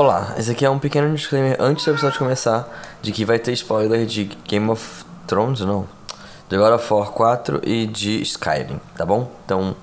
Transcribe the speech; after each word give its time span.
Olá, 0.00 0.36
esse 0.38 0.52
aqui 0.52 0.64
é 0.64 0.70
um 0.70 0.78
pequeno 0.78 1.12
disclaimer 1.12 1.56
antes 1.58 1.84
do 1.84 1.90
episódio 1.90 2.20
começar 2.20 2.68
de 3.02 3.10
que 3.10 3.24
vai 3.24 3.36
ter 3.36 3.50
spoiler 3.54 4.06
de 4.06 4.26
Game 4.46 4.70
of 4.70 5.04
Thrones, 5.26 5.58
não, 5.62 5.88
de 6.48 6.56
God 6.56 6.72
of 6.74 6.94
War 6.94 7.10
4 7.10 7.62
e 7.64 7.84
de 7.84 8.22
Skyrim, 8.22 8.80
tá 8.96 9.04
bom? 9.04 9.28
Então, 9.44 9.74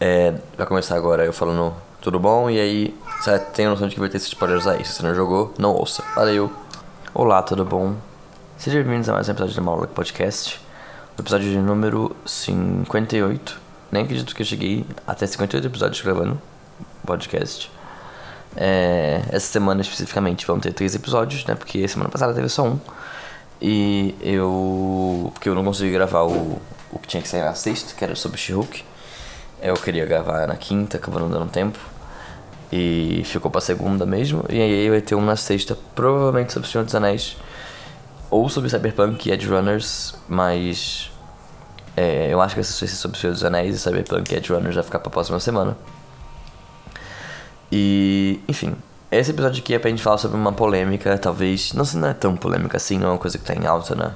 é, 0.00 0.34
vai 0.58 0.66
começar 0.66 0.96
agora 0.96 1.24
eu 1.24 1.32
falando 1.32 1.72
tudo 2.00 2.18
bom 2.18 2.50
e 2.50 2.58
aí 2.58 3.00
você 3.20 3.38
tem 3.38 3.68
noção 3.68 3.86
de 3.86 3.94
que 3.94 4.00
vai 4.00 4.08
ter 4.08 4.16
esses 4.16 4.26
spoilers 4.26 4.66
aí. 4.66 4.84
Se 4.84 4.94
você 4.94 5.04
não 5.04 5.14
jogou, 5.14 5.54
não 5.56 5.70
ouça. 5.70 6.02
Valeu! 6.16 6.50
Olá, 7.14 7.40
tudo 7.40 7.64
bom? 7.64 7.94
Sejam 8.58 8.82
bem-vindos 8.82 9.08
a 9.08 9.12
mais 9.12 9.28
um 9.28 9.30
episódio 9.30 9.54
do 9.54 9.62
Maluco 9.62 9.86
Podcast, 9.86 10.60
episódio 11.16 11.48
de 11.48 11.58
número 11.58 12.16
58. 12.26 13.60
Nem 13.92 14.02
acredito 14.02 14.34
que 14.34 14.42
eu 14.42 14.46
cheguei 14.46 14.84
até 15.06 15.24
58 15.28 15.64
episódios 15.64 16.00
gravando 16.00 16.42
podcast. 17.06 17.70
É, 18.56 19.22
essa 19.30 19.46
semana 19.46 19.80
especificamente 19.80 20.46
vão 20.46 20.60
ter 20.60 20.72
três 20.72 20.94
episódios, 20.94 21.44
né? 21.46 21.54
Porque 21.54 21.86
semana 21.88 22.10
passada 22.10 22.32
teve 22.32 22.48
só 22.48 22.64
um. 22.64 22.78
E 23.60 24.14
eu. 24.20 25.30
Porque 25.32 25.48
eu 25.48 25.54
não 25.54 25.64
consegui 25.64 25.90
gravar 25.92 26.22
o, 26.22 26.60
o 26.92 26.98
que 26.98 27.08
tinha 27.08 27.22
que 27.22 27.28
sair 27.28 27.42
na 27.42 27.54
sexta, 27.54 27.94
que 27.94 28.04
era 28.04 28.14
sobre 28.14 28.38
She-Hulk. 28.38 28.84
Eu 29.62 29.74
queria 29.74 30.04
gravar 30.04 30.46
na 30.46 30.56
quinta, 30.56 30.98
acabou 30.98 31.20
não 31.20 31.30
dando 31.30 31.50
tempo. 31.50 31.78
E 32.70 33.22
ficou 33.24 33.50
pra 33.50 33.60
segunda 33.60 34.04
mesmo. 34.04 34.44
E 34.48 34.60
aí 34.60 34.90
vai 34.90 35.00
ter 35.00 35.14
um 35.14 35.24
na 35.24 35.36
sexta, 35.36 35.76
provavelmente 35.94 36.52
sobre 36.52 36.68
Senhor 36.68 36.84
dos 36.84 36.94
Anéis. 36.94 37.36
Ou 38.30 38.48
sobre 38.48 38.68
Cyberpunk 38.68 39.28
e 39.28 39.32
Edge 39.32 39.48
Runners, 39.48 40.14
mas. 40.28 41.10
É, 41.96 42.32
eu 42.32 42.40
acho 42.40 42.54
que 42.54 42.60
essa 42.60 42.72
vai 42.78 42.88
ser 42.88 42.96
sobre 42.96 43.18
Senhor 43.18 43.32
dos 43.32 43.44
Anéis 43.44 43.76
e 43.76 43.78
Cyberpunk 43.78 44.32
e 44.32 44.36
Edge 44.36 44.52
Runners 44.52 44.74
vai 44.74 44.84
ficar 44.84 44.98
pra 44.98 45.10
próxima 45.10 45.38
semana. 45.38 45.76
E, 47.70 48.40
enfim, 48.48 48.74
esse 49.10 49.30
episódio 49.30 49.62
aqui 49.62 49.74
é 49.74 49.78
pra 49.78 49.90
gente 49.90 50.02
falar 50.02 50.18
sobre 50.18 50.36
uma 50.36 50.52
polêmica, 50.52 51.16
talvez, 51.18 51.72
não, 51.72 51.84
não 52.00 52.08
é 52.08 52.14
tão 52.14 52.36
polêmica 52.36 52.76
assim, 52.76 52.98
não 52.98 53.08
é 53.08 53.10
uma 53.12 53.18
coisa 53.18 53.38
que 53.38 53.44
tá 53.44 53.54
em 53.54 53.66
alta 53.66 53.94
na, 53.94 54.12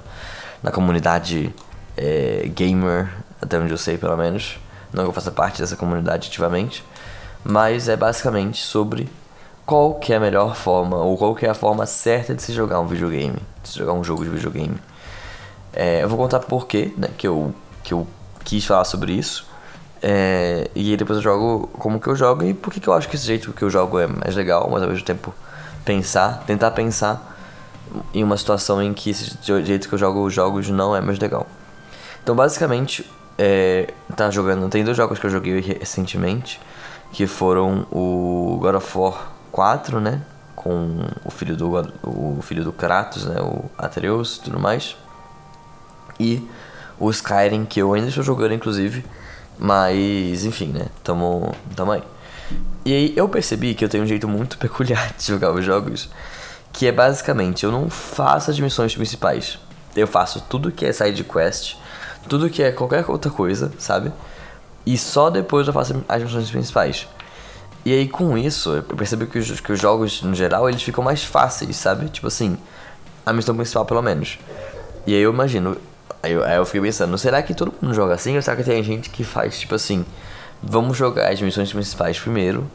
na 0.62 0.70
comunidade 0.70 1.54
é, 1.96 2.48
gamer, 2.54 3.08
até 3.41 3.58
onde 3.58 3.72
eu 3.72 3.78
sei 3.78 3.98
pelo 3.98 4.16
menos. 4.16 4.58
Não 4.92 5.04
que 5.04 5.10
eu 5.10 5.12
faça 5.12 5.30
parte 5.30 5.60
dessa 5.60 5.76
comunidade 5.76 6.28
ativamente, 6.28 6.84
mas 7.44 7.88
é 7.88 7.96
basicamente 7.96 8.58
sobre 8.62 9.08
qual 9.66 9.94
que 9.94 10.12
é 10.12 10.16
a 10.16 10.20
melhor 10.20 10.56
forma, 10.56 10.96
ou 10.96 11.16
qual 11.19 11.34
que 11.34 11.44
é 11.44 11.50
a 11.50 11.54
forma 11.54 11.84
certa 11.84 12.34
de 12.34 12.42
se 12.42 12.52
jogar 12.52 12.80
um 12.80 12.86
videogame, 12.86 13.38
de 13.62 13.69
se 13.69 13.78
jogar 13.78 13.92
um 13.92 14.02
jogo 14.02 14.24
de 14.24 14.30
videogame. 14.30 14.78
É, 15.72 16.02
eu 16.02 16.08
vou 16.08 16.16
contar 16.16 16.41
por 16.41 16.66
quê, 16.66 16.92
né, 16.96 17.08
que 17.19 17.28
eu, 17.28 17.54
que 17.84 17.92
eu 17.92 18.06
quis 18.44 18.64
falar 18.64 18.84
sobre 18.84 19.12
isso. 19.12 19.46
É, 20.02 20.70
e 20.74 20.96
depois 20.96 21.18
eu 21.18 21.22
jogo 21.22 21.66
como 21.72 22.00
que 22.00 22.06
eu 22.06 22.14
jogo 22.14 22.44
e 22.44 22.54
por 22.54 22.72
que, 22.72 22.78
que 22.78 22.88
eu 22.88 22.92
acho 22.92 23.08
que 23.08 23.16
esse 23.16 23.27
jeito 23.27 23.52
que 23.52 23.62
eu 23.62 23.70
jogo 23.70 23.98
é 23.98 24.06
mais 24.06 24.36
legal, 24.36 24.68
mas 24.70 24.82
ao 24.82 24.88
mesmo 24.88 25.04
tempo 25.04 25.34
pensar, 25.84 26.44
tentar 26.46 26.70
pensar 26.70 27.36
em 28.14 28.22
uma 28.22 28.36
situação 28.36 28.82
em 28.82 28.92
que 28.94 29.10
esse 29.10 29.36
jeito 29.42 29.88
que 29.88 29.94
eu 29.94 29.98
jogo 29.98 30.24
os 30.24 30.32
jogos 30.32 30.69
não 30.70 30.94
é 30.94 31.00
mais 31.00 31.19
legal. 31.19 31.46
Então 32.22 32.36
basicamente, 32.36 33.04
é, 33.38 33.94
tá 34.16 34.28
jogando. 34.30 34.69
Tem 34.69 34.82
dois 34.84 34.96
jogos 34.96 35.19
que 35.19 35.26
eu 35.26 35.30
joguei 35.30 35.60
recentemente, 35.60 36.60
que 37.12 37.26
foram 37.26 37.86
o 37.92 38.58
God 38.60 38.74
of 38.74 38.98
War 38.98 39.30
4, 39.52 40.00
né? 40.00 40.20
Com 40.56 41.06
o 41.24 41.30
filho 41.30 41.56
do, 41.56 41.70
o 42.02 42.41
filho 42.42 42.64
do 42.64 42.72
Kratos, 42.72 43.24
né? 43.24 43.41
O 43.41 43.64
Atreus 43.78 44.36
e 44.36 44.41
tudo 44.42 44.58
mais. 44.58 44.96
E 46.19 46.46
o 46.98 47.08
Skyrim, 47.10 47.64
que 47.64 47.80
eu 47.80 47.94
ainda 47.94 48.08
estou 48.08 48.24
jogando, 48.24 48.54
inclusive. 48.54 49.04
Mas, 49.58 50.44
enfim, 50.44 50.69
né? 50.69 50.86
Tamo, 51.02 51.54
tamo 51.74 51.92
aí. 51.92 52.02
E 52.84 52.92
aí 52.92 53.12
eu 53.16 53.28
percebi 53.28 53.74
que 53.74 53.84
eu 53.84 53.88
tenho 53.88 54.04
um 54.04 54.06
jeito 54.06 54.28
muito 54.28 54.56
peculiar 54.58 55.12
de 55.16 55.26
jogar 55.26 55.52
os 55.52 55.64
jogos. 55.64 56.08
Que 56.72 56.86
é 56.86 56.92
basicamente, 56.92 57.64
eu 57.64 57.72
não 57.72 57.91
faço 57.91 58.50
as 58.50 58.60
missões 58.60 58.94
principais. 58.94 59.58
Eu 59.97 60.06
faço 60.06 60.44
tudo 60.48 60.70
que 60.70 60.84
é 60.84 60.92
side 60.92 61.24
quest, 61.24 61.76
tudo 62.28 62.48
que 62.48 62.62
é 62.62 62.70
qualquer 62.70 63.04
outra 63.08 63.30
coisa, 63.30 63.72
sabe? 63.78 64.12
E 64.86 64.97
só 64.97 65.28
depois 65.28 65.66
eu 65.66 65.72
faço 65.72 66.04
as 66.08 66.22
missões 66.22 66.50
principais. 66.50 67.08
E 67.84 67.92
aí 67.92 68.06
com 68.06 68.36
isso, 68.36 68.74
eu 68.74 68.82
percebi 68.82 69.26
que 69.26 69.38
os, 69.38 69.60
que 69.60 69.72
os 69.72 69.80
jogos, 69.80 70.22
no 70.22 70.34
geral, 70.34 70.68
eles 70.68 70.82
ficam 70.82 71.02
mais 71.02 71.24
fáceis, 71.24 71.76
sabe? 71.76 72.08
Tipo 72.10 72.26
assim, 72.26 72.56
a 73.24 73.32
missão 73.32 73.56
principal 73.56 73.84
pelo 73.84 74.02
menos. 74.02 74.38
E 75.06 75.14
aí 75.14 75.20
eu 75.20 75.32
imagino, 75.32 75.76
Aí 76.22 76.32
eu, 76.32 76.44
aí 76.44 76.56
eu 76.56 76.64
fiquei 76.66 76.80
pensando, 76.80 77.16
será 77.16 77.42
que 77.42 77.54
todo 77.54 77.72
mundo 77.80 77.94
joga 77.94 78.14
assim? 78.14 78.34
Ou 78.36 78.42
será 78.42 78.56
que 78.56 78.64
tem 78.64 78.82
gente 78.82 79.10
que 79.10 79.22
faz, 79.22 79.58
tipo 79.58 79.74
assim, 79.74 80.04
vamos 80.62 80.96
jogar 80.96 81.32
as 81.32 81.40
missões 81.40 81.72
principais 81.72 82.18
primeiro, 82.18 82.68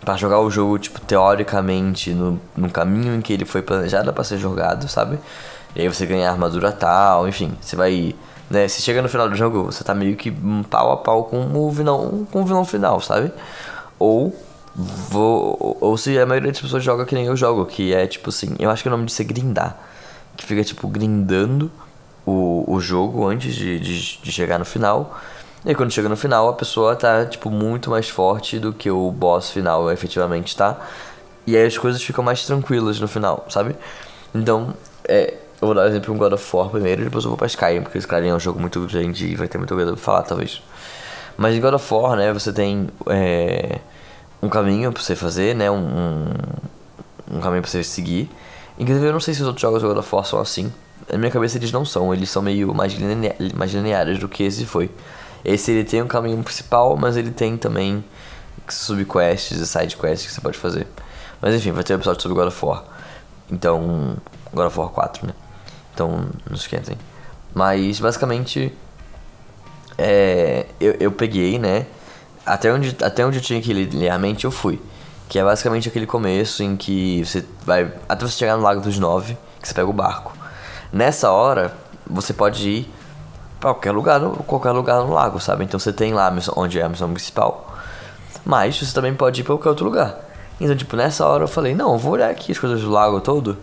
para 0.00 0.16
jogar 0.16 0.40
o 0.40 0.50
jogo, 0.50 0.78
tipo, 0.78 1.00
teoricamente, 1.00 2.12
no, 2.12 2.40
no 2.56 2.70
caminho 2.70 3.14
em 3.14 3.20
que 3.20 3.32
ele 3.32 3.44
foi 3.44 3.60
planejado 3.62 4.12
para 4.12 4.24
ser 4.24 4.38
jogado, 4.38 4.88
sabe? 4.88 5.18
E 5.76 5.82
aí 5.82 5.88
você 5.88 6.06
ganha 6.06 6.30
armadura 6.30 6.72
tal, 6.72 7.28
enfim, 7.28 7.52
você 7.60 7.76
vai. 7.76 8.14
Né, 8.48 8.66
se 8.66 8.82
chega 8.82 9.00
no 9.00 9.08
final 9.08 9.28
do 9.28 9.36
jogo, 9.36 9.64
você 9.64 9.84
tá 9.84 9.94
meio 9.94 10.16
que 10.16 10.32
pau 10.68 10.90
a 10.90 10.96
pau 10.96 11.24
com 11.24 11.54
o 11.54 11.70
vilão, 11.70 12.26
com 12.32 12.42
o 12.42 12.44
vilão 12.44 12.64
final, 12.64 13.00
sabe? 13.00 13.30
Ou 13.98 14.34
vou. 14.74 15.76
Ou 15.80 15.96
se 15.96 16.18
a 16.18 16.26
maioria 16.26 16.50
das 16.50 16.60
pessoas 16.60 16.82
joga 16.82 17.04
que 17.04 17.14
nem 17.14 17.26
eu 17.26 17.36
jogo, 17.36 17.66
que 17.66 17.94
é 17.94 18.06
tipo 18.06 18.30
assim, 18.30 18.56
eu 18.58 18.70
acho 18.70 18.82
que 18.82 18.88
o 18.88 18.90
nome 18.90 19.04
disso 19.04 19.22
é 19.22 19.24
grindar. 19.24 19.78
Que 20.36 20.46
fica 20.46 20.64
tipo 20.64 20.88
grindando 20.88 21.70
o, 22.26 22.64
o 22.66 22.80
jogo 22.80 23.26
antes 23.26 23.54
de, 23.54 23.78
de, 23.78 24.18
de 24.18 24.32
chegar 24.32 24.58
no 24.58 24.64
final. 24.64 25.18
E 25.64 25.74
quando 25.74 25.90
chega 25.90 26.08
no 26.08 26.16
final, 26.16 26.48
a 26.48 26.52
pessoa 26.54 26.96
tá, 26.96 27.26
tipo, 27.26 27.50
muito 27.50 27.90
mais 27.90 28.08
forte 28.08 28.58
do 28.58 28.72
que 28.72 28.90
o 28.90 29.10
boss 29.10 29.50
final 29.50 29.90
efetivamente 29.90 30.56
tá. 30.56 30.78
E 31.46 31.56
aí 31.56 31.66
as 31.66 31.76
coisas 31.76 32.02
ficam 32.02 32.24
mais 32.24 32.44
tranquilas 32.46 32.98
no 32.98 33.08
final, 33.08 33.44
sabe? 33.48 33.76
Então, 34.34 34.74
é, 35.06 35.34
eu 35.60 35.66
vou 35.66 35.74
dar 35.74 35.82
um 35.82 35.86
exemplo 35.86 36.12
com 36.12 36.18
God 36.18 36.32
of 36.32 36.56
War 36.56 36.70
primeiro, 36.70 37.04
depois 37.04 37.24
eu 37.24 37.30
vou 37.30 37.36
pra 37.36 37.46
Skyrim, 37.46 37.82
porque 37.82 37.98
Skyrim 37.98 38.28
é 38.28 38.34
um 38.34 38.40
jogo 38.40 38.58
muito 38.58 38.80
grande 38.86 39.26
e 39.26 39.34
vai 39.36 39.48
ter 39.48 39.58
muita 39.58 39.74
coisa 39.74 39.92
pra 39.92 40.00
falar, 40.00 40.22
talvez. 40.22 40.62
Mas 41.36 41.54
em 41.54 41.60
God 41.60 41.74
of 41.74 41.94
War, 41.94 42.16
né, 42.16 42.32
você 42.32 42.52
tem 42.52 42.88
é, 43.06 43.78
um 44.42 44.48
caminho 44.48 44.92
pra 44.92 45.02
você 45.02 45.14
fazer, 45.14 45.54
né, 45.54 45.70
um, 45.70 46.28
um 47.30 47.40
caminho 47.40 47.62
pra 47.62 47.70
você 47.70 47.82
seguir. 47.82 48.30
Inclusive, 48.78 49.06
eu 49.06 49.12
não 49.12 49.20
sei 49.20 49.34
se 49.34 49.42
os 49.42 49.46
outros 49.46 49.60
jogos 49.60 49.82
do 49.82 49.88
God 49.88 49.98
of 49.98 50.14
War 50.14 50.24
são 50.24 50.40
assim, 50.40 50.72
na 51.12 51.18
minha 51.18 51.30
cabeça 51.30 51.58
eles 51.58 51.72
não 51.72 51.84
são, 51.84 52.12
eles 52.12 52.30
são 52.30 52.42
meio 52.42 52.74
mais, 52.74 52.92
linea 52.92 53.34
mais 53.54 53.72
lineares 53.72 54.18
do 54.18 54.28
que 54.28 54.42
esse 54.42 54.64
foi. 54.64 54.90
Esse 55.44 55.70
ele 55.72 55.84
tem 55.84 56.02
um 56.02 56.06
caminho 56.06 56.42
principal, 56.42 56.96
mas 56.96 57.16
ele 57.16 57.30
tem 57.30 57.56
também 57.56 58.04
subquests 58.68 59.58
e 59.58 59.66
sidequests 59.66 60.26
que 60.26 60.34
você 60.34 60.40
pode 60.40 60.58
fazer. 60.58 60.86
Mas 61.40 61.54
enfim, 61.54 61.72
vai 61.72 61.82
ter 61.82 61.94
um 61.94 61.96
episódio 61.96 62.22
sobre 62.22 62.36
God 62.36 62.48
of 62.48 62.64
War. 62.64 62.84
Então, 63.50 64.16
God 64.52 64.66
of 64.66 64.78
War 64.78 64.88
4, 64.90 65.26
né? 65.26 65.32
Então, 65.94 66.26
não 66.48 66.54
esquentem. 66.54 66.96
Mas, 67.54 67.98
basicamente, 67.98 68.72
é, 69.98 70.66
eu, 70.78 70.96
eu 71.00 71.12
peguei, 71.12 71.58
né? 71.58 71.86
Até 72.44 72.72
onde, 72.72 72.96
até 73.02 73.24
onde 73.24 73.38
eu 73.38 73.42
tinha 73.42 73.60
que 73.60 73.72
ler 73.72 74.10
a 74.10 74.18
mente, 74.18 74.44
eu 74.44 74.50
fui. 74.50 74.80
Que 75.28 75.38
é 75.38 75.44
basicamente 75.44 75.88
aquele 75.88 76.06
começo 76.06 76.62
em 76.62 76.76
que 76.76 77.24
você 77.24 77.44
vai... 77.64 77.92
Até 78.08 78.26
você 78.26 78.36
chegar 78.36 78.56
no 78.56 78.62
Lago 78.62 78.80
dos 78.80 78.98
Nove, 78.98 79.36
que 79.60 79.66
você 79.66 79.74
pega 79.74 79.88
o 79.88 79.92
barco. 79.92 80.39
Nessa 80.92 81.30
hora, 81.30 81.72
você 82.06 82.32
pode 82.32 82.68
ir 82.68 82.94
para 83.60 83.74
qualquer 83.74 83.92
lugar, 83.92 84.20
qualquer 84.46 84.72
lugar 84.72 85.00
no 85.00 85.12
lago, 85.12 85.38
sabe? 85.38 85.64
Então 85.64 85.78
você 85.78 85.92
tem 85.92 86.12
lá 86.12 86.34
onde 86.56 86.80
é 86.80 86.82
a 86.82 86.88
missão 86.88 87.12
principal, 87.12 87.76
mas 88.44 88.78
você 88.78 88.92
também 88.92 89.14
pode 89.14 89.40
ir 89.40 89.44
para 89.44 89.54
qualquer 89.54 89.68
outro 89.68 89.84
lugar. 89.84 90.16
Então, 90.60 90.76
tipo, 90.76 90.96
nessa 90.96 91.26
hora 91.26 91.44
eu 91.44 91.48
falei, 91.48 91.74
não, 91.74 91.92
eu 91.92 91.98
vou 91.98 92.12
olhar 92.12 92.30
aqui 92.30 92.52
as 92.52 92.58
coisas 92.58 92.80
do 92.80 92.90
lago 92.90 93.20
todo, 93.20 93.56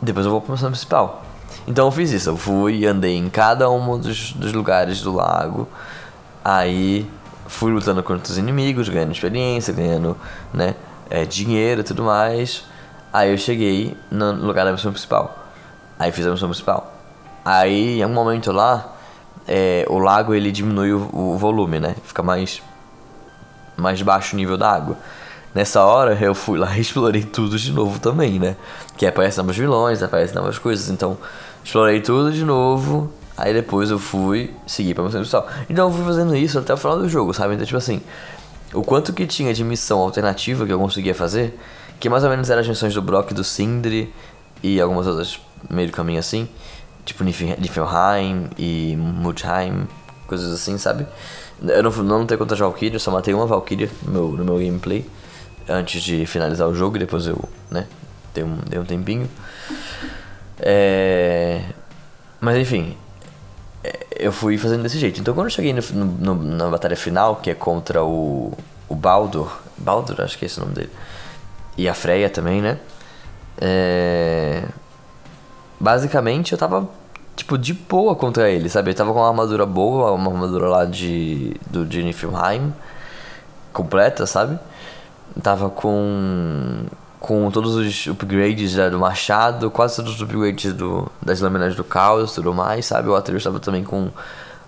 depois 0.00 0.24
eu 0.24 0.32
vou 0.32 0.40
para 0.40 0.52
a 0.52 0.54
missão 0.54 0.70
principal. 0.70 1.22
Então 1.66 1.86
eu 1.86 1.90
fiz 1.90 2.12
isso, 2.12 2.30
eu 2.30 2.36
fui 2.36 2.86
andei 2.86 3.16
em 3.16 3.28
cada 3.28 3.68
um 3.68 3.98
dos, 3.98 4.32
dos 4.32 4.52
lugares 4.52 5.00
do 5.00 5.12
lago, 5.12 5.68
aí 6.44 7.10
fui 7.48 7.72
lutando 7.72 8.02
contra 8.02 8.30
os 8.30 8.38
inimigos, 8.38 8.88
ganhando 8.88 9.12
experiência, 9.12 9.74
ganhando, 9.74 10.16
né, 10.54 10.74
é, 11.10 11.24
dinheiro 11.24 11.80
e 11.80 11.84
tudo 11.84 12.04
mais. 12.04 12.64
Aí 13.12 13.30
eu 13.32 13.38
cheguei 13.38 13.96
no 14.10 14.32
lugar 14.32 14.64
da 14.64 14.72
missão 14.72 14.92
principal. 14.92 15.45
Aí 15.98 16.12
fiz 16.12 16.26
a 16.26 16.30
missão 16.30 16.48
principal. 16.48 16.92
Aí, 17.44 18.00
em 18.00 18.04
um 18.04 18.08
momento 18.08 18.50
lá, 18.52 18.96
é, 19.46 19.86
o 19.88 19.98
lago 19.98 20.34
ele 20.34 20.50
diminui 20.50 20.92
o, 20.92 21.08
o, 21.12 21.38
volume, 21.38 21.78
né? 21.78 21.94
Fica 22.04 22.22
mais, 22.22 22.60
mais 23.76 24.02
baixo 24.02 24.34
o 24.34 24.36
nível 24.36 24.56
da 24.58 24.70
água. 24.70 24.96
Nessa 25.54 25.84
hora, 25.84 26.18
eu 26.20 26.34
fui 26.34 26.58
lá 26.58 26.74
e 26.76 26.80
explorei 26.80 27.22
tudo 27.22 27.58
de 27.58 27.72
novo 27.72 27.98
também, 27.98 28.38
né? 28.38 28.56
Que 28.96 29.06
aparecem 29.06 29.42
novos 29.42 29.56
vilões, 29.56 30.02
aparecem 30.02 30.34
novas 30.34 30.58
coisas. 30.58 30.90
Então, 30.90 31.16
explorei 31.64 32.00
tudo 32.00 32.32
de 32.32 32.44
novo. 32.44 33.12
Aí 33.36 33.52
depois 33.52 33.90
eu 33.90 33.98
fui 33.98 34.52
seguir 34.66 34.94
pra 34.94 35.04
missão 35.04 35.20
principal. 35.20 35.46
Então 35.68 35.88
eu 35.88 35.94
fui 35.94 36.04
fazendo 36.04 36.34
isso 36.34 36.58
até 36.58 36.72
o 36.72 36.76
final 36.76 36.98
do 36.98 37.08
jogo, 37.08 37.34
sabe? 37.34 37.54
Então, 37.54 37.66
tipo 37.66 37.76
assim, 37.76 38.00
o 38.72 38.82
quanto 38.82 39.12
que 39.12 39.26
tinha 39.26 39.52
de 39.52 39.62
missão 39.62 39.98
alternativa 39.98 40.64
que 40.64 40.72
eu 40.72 40.78
conseguia 40.78 41.14
fazer, 41.14 41.58
que 42.00 42.08
mais 42.08 42.24
ou 42.24 42.30
menos 42.30 42.48
eram 42.48 42.62
as 42.62 42.68
missões 42.68 42.94
do 42.94 43.02
Brock 43.02 43.32
do 43.32 43.44
Sindri 43.44 44.12
e 44.62 44.80
algumas 44.80 45.06
outras 45.06 45.38
meio 45.70 45.88
do 45.88 45.94
caminho 45.94 46.18
assim, 46.18 46.48
tipo 47.04 47.24
Niflheim 47.24 48.50
e 48.58 48.96
Muldheim, 48.96 49.86
coisas 50.26 50.52
assim, 50.52 50.76
sabe? 50.78 51.06
Eu 51.62 51.82
não, 51.82 51.90
não 51.90 52.26
tenho 52.26 52.38
quantas 52.38 52.58
Valkyrias, 52.58 53.02
só 53.02 53.10
matei 53.10 53.32
uma 53.32 53.46
Valkyria 53.46 53.90
no 54.02 54.12
meu, 54.12 54.28
no 54.28 54.44
meu 54.44 54.58
gameplay. 54.58 55.06
antes 55.68 56.02
de 56.02 56.26
finalizar 56.26 56.68
o 56.68 56.74
jogo, 56.74 56.98
depois 56.98 57.26
eu, 57.26 57.42
né, 57.70 57.86
dei 58.34 58.44
um, 58.44 58.58
dei 58.68 58.78
um 58.78 58.84
tempinho. 58.84 59.28
É... 60.58 61.62
Mas 62.40 62.56
enfim, 62.58 62.96
é, 63.82 64.06
eu 64.18 64.32
fui 64.32 64.58
fazendo 64.58 64.82
desse 64.82 64.98
jeito. 64.98 65.20
Então 65.20 65.34
quando 65.34 65.46
eu 65.46 65.50
cheguei 65.50 65.72
no, 65.72 65.82
no, 66.04 66.34
na 66.34 66.68
batalha 66.68 66.96
final, 66.96 67.36
que 67.36 67.50
é 67.50 67.54
contra 67.54 68.04
o, 68.04 68.52
o 68.88 68.94
Baldur, 68.94 69.50
Baldur, 69.78 70.20
acho 70.20 70.38
que 70.38 70.44
é 70.44 70.46
esse 70.46 70.58
o 70.58 70.62
nome 70.62 70.74
dele, 70.74 70.90
e 71.76 71.88
a 71.88 71.94
Freya 71.94 72.28
também, 72.28 72.60
né? 72.60 72.78
É... 73.58 74.62
Basicamente 75.78 76.52
eu 76.52 76.58
tava, 76.58 76.88
tipo, 77.34 77.58
de 77.58 77.74
boa 77.74 78.14
contra 78.16 78.50
ele, 78.50 78.68
sabe? 78.68 78.90
Eu 78.90 78.94
tava 78.94 79.12
com 79.12 79.18
uma 79.18 79.28
armadura 79.28 79.66
boa, 79.66 80.12
uma 80.12 80.30
armadura 80.30 80.68
lá 80.68 80.84
de, 80.84 81.54
do, 81.70 81.84
de 81.84 82.02
Niflheim, 82.02 82.72
completa, 83.72 84.26
sabe? 84.26 84.58
Tava 85.42 85.68
com 85.70 86.86
com 87.18 87.50
todos 87.50 87.74
os 87.74 88.06
upgrades 88.06 88.70
já 88.70 88.88
do 88.88 89.00
machado, 89.00 89.68
quase 89.68 89.96
todos 89.96 90.14
os 90.14 90.22
upgrades 90.22 90.72
do, 90.72 91.10
das 91.20 91.40
lâminas 91.40 91.74
do 91.74 91.82
caos 91.82 92.30
e 92.30 92.34
tudo 92.36 92.54
mais, 92.54 92.86
sabe? 92.86 93.08
O 93.08 93.16
Atreus 93.16 93.40
estava 93.40 93.58
também 93.58 93.82
com 93.82 94.10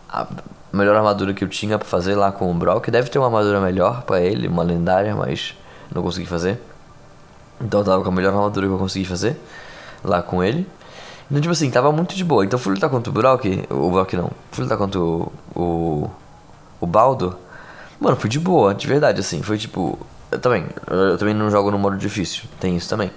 a 0.09 0.27
melhor 0.73 0.97
armadura 0.97 1.33
que 1.33 1.45
eu 1.45 1.49
tinha 1.49 1.79
para 1.79 1.87
fazer 1.87 2.17
lá 2.17 2.33
com 2.33 2.51
o 2.51 2.55
Brock. 2.55 2.89
Deve 2.91 3.11
ter 3.11 3.19
uma 3.19 3.27
armadura 3.27 3.61
melhor 3.61 4.03
para 4.03 4.21
ele, 4.21 4.49
uma 4.49 4.65
lendária, 4.65 5.15
mas 5.15 5.55
não 5.95 6.03
consegui 6.03 6.27
fazer. 6.27 6.61
Então 7.61 7.81
eu 7.81 7.85
tava 7.85 8.03
com 8.03 8.09
a 8.09 8.13
melhor 8.13 8.35
armadura 8.35 8.67
que 8.67 8.73
eu 8.73 8.79
consegui 8.79 9.05
fazer 9.05 9.39
lá 10.03 10.21
com 10.23 10.43
ele. 10.43 10.67
Então, 11.31 11.41
tipo 11.41 11.53
assim, 11.53 11.71
tava 11.71 11.93
muito 11.93 12.15
de 12.15 12.25
boa. 12.25 12.45
Então 12.45 12.59
fui 12.59 12.75
lutar 12.75 12.89
contra 12.89 13.11
o 13.11 13.13
Brock, 13.13 13.45
o 13.71 13.91
Brock 13.91 14.15
não, 14.15 14.31
fui 14.51 14.65
lutar 14.65 14.79
contra 14.79 15.01
o, 15.01 15.33
o, 15.55 16.11
o 16.81 16.87
Baldo. 16.87 17.37
Mano, 18.01 18.17
foi 18.17 18.31
de 18.31 18.41
boa, 18.41 18.75
de 18.75 18.87
verdade, 18.87 19.21
assim. 19.21 19.43
Foi 19.43 19.59
tipo, 19.59 19.99
eu 20.31 20.39
também, 20.39 20.67
eu 20.87 21.19
também 21.19 21.35
não 21.35 21.51
jogo 21.51 21.71
no 21.71 21.79
modo 21.79 21.97
difícil, 21.97 22.45
tem 22.59 22.77
isso 22.77 22.89
também. 22.89 23.11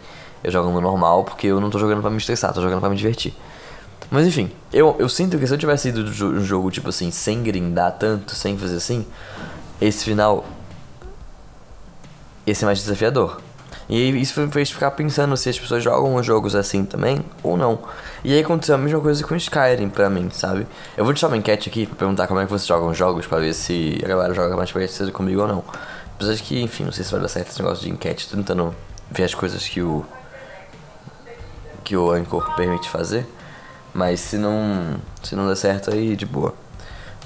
Eu 0.44 0.52
jogo 0.52 0.69
no 0.72 0.81
normal 0.81 1.24
porque 1.24 1.48
eu 1.48 1.62
não 1.62 1.69
tô 1.69 1.78
jogando 1.80 2.02
pra 2.02 2.10
me 2.10 2.18
estressar, 2.18 2.54
tô 2.54 2.62
jogando 2.62 2.80
pra 2.80 2.90
me 2.90 2.96
divertir. 2.96 3.34
Mas 4.10 4.28
enfim, 4.28 4.52
eu, 4.74 4.96
eu 5.00 5.07
sinto 5.07 5.38
que 5.38 5.48
se 5.48 5.54
eu 5.54 5.57
tivesse 5.57 5.90
ido 5.90 6.02
um 6.02 6.44
jogo, 6.44 6.69
tipo 6.69 6.90
assim, 6.90 7.12
sem 7.12 7.42
grindar 7.42 7.94
tanto, 7.98 8.36
sem 8.36 8.57
fazer 8.57 8.75
assim, 8.75 9.06
esse 9.80 10.04
final 10.04 10.44
ia 12.46 12.54
ser 12.54 12.66
mais 12.66 12.80
desafiador. 12.80 13.40
E 13.92 14.22
isso 14.22 14.48
fez 14.48 14.72
ficar 14.72 14.90
pensando 14.92 15.36
se 15.36 15.50
as 15.50 15.60
pessoas 15.60 15.84
jogam 15.84 16.24
jogos 16.24 16.56
assim 16.56 16.86
também 16.86 17.20
ou 17.44 17.58
não. 17.58 17.78
E 18.24 18.34
aí 18.34 18.40
aconteceu 18.40 18.76
a 18.76 18.78
mesma 18.78 19.02
coisa 19.02 19.22
com 19.22 19.36
Skyrim 19.36 19.90
pra 19.90 20.10
mim, 20.10 20.30
sabe? 20.32 20.66
Eu 20.96 21.04
vou 21.04 21.14
deixar 21.14 21.28
uma 21.28 21.36
enquete 21.36 21.68
aqui 21.68 21.86
pra 21.86 21.98
perguntar 21.98 22.26
como 22.26 22.40
é 22.40 22.46
que 22.46 22.50
vocês 22.50 22.66
jogam 22.66 22.94
jogos, 22.94 23.28
pra 23.28 23.40
ver 23.40 23.54
se 23.54 24.00
a 24.02 24.08
galera 24.08 24.34
joga 24.34 24.56
mais 24.56 24.72
parecido 24.72 25.12
comigo 25.12 25.42
ou 25.42 25.48
não. 25.48 25.62
Apesar 26.16 26.36
de 26.36 26.42
que, 26.42 26.62
enfim, 26.62 26.86
não 26.86 26.94
sei 26.94 27.04
se 27.04 27.12
vai 27.12 27.20
dar 27.20 27.28
certo 27.28 27.50
esse 27.50 27.62
negócio 27.62 27.84
de 27.84 27.92
enquete, 27.92 28.30
tô 28.30 28.38
tentando 28.38 28.74
ver 29.12 29.26
as 29.26 29.36
coisas 29.36 29.68
que 29.68 29.82
o. 29.82 30.06
que 31.84 31.98
o 31.98 32.12
Anchor 32.12 32.56
permite 32.56 32.90
fazer. 32.90 33.28
Mas 33.94 34.22
se 34.22 34.38
não. 34.38 35.02
se 35.22 35.36
não 35.36 35.50
der 35.50 35.58
certo 35.58 35.92
aí, 35.92 36.16
de 36.16 36.26
boa. 36.26 36.54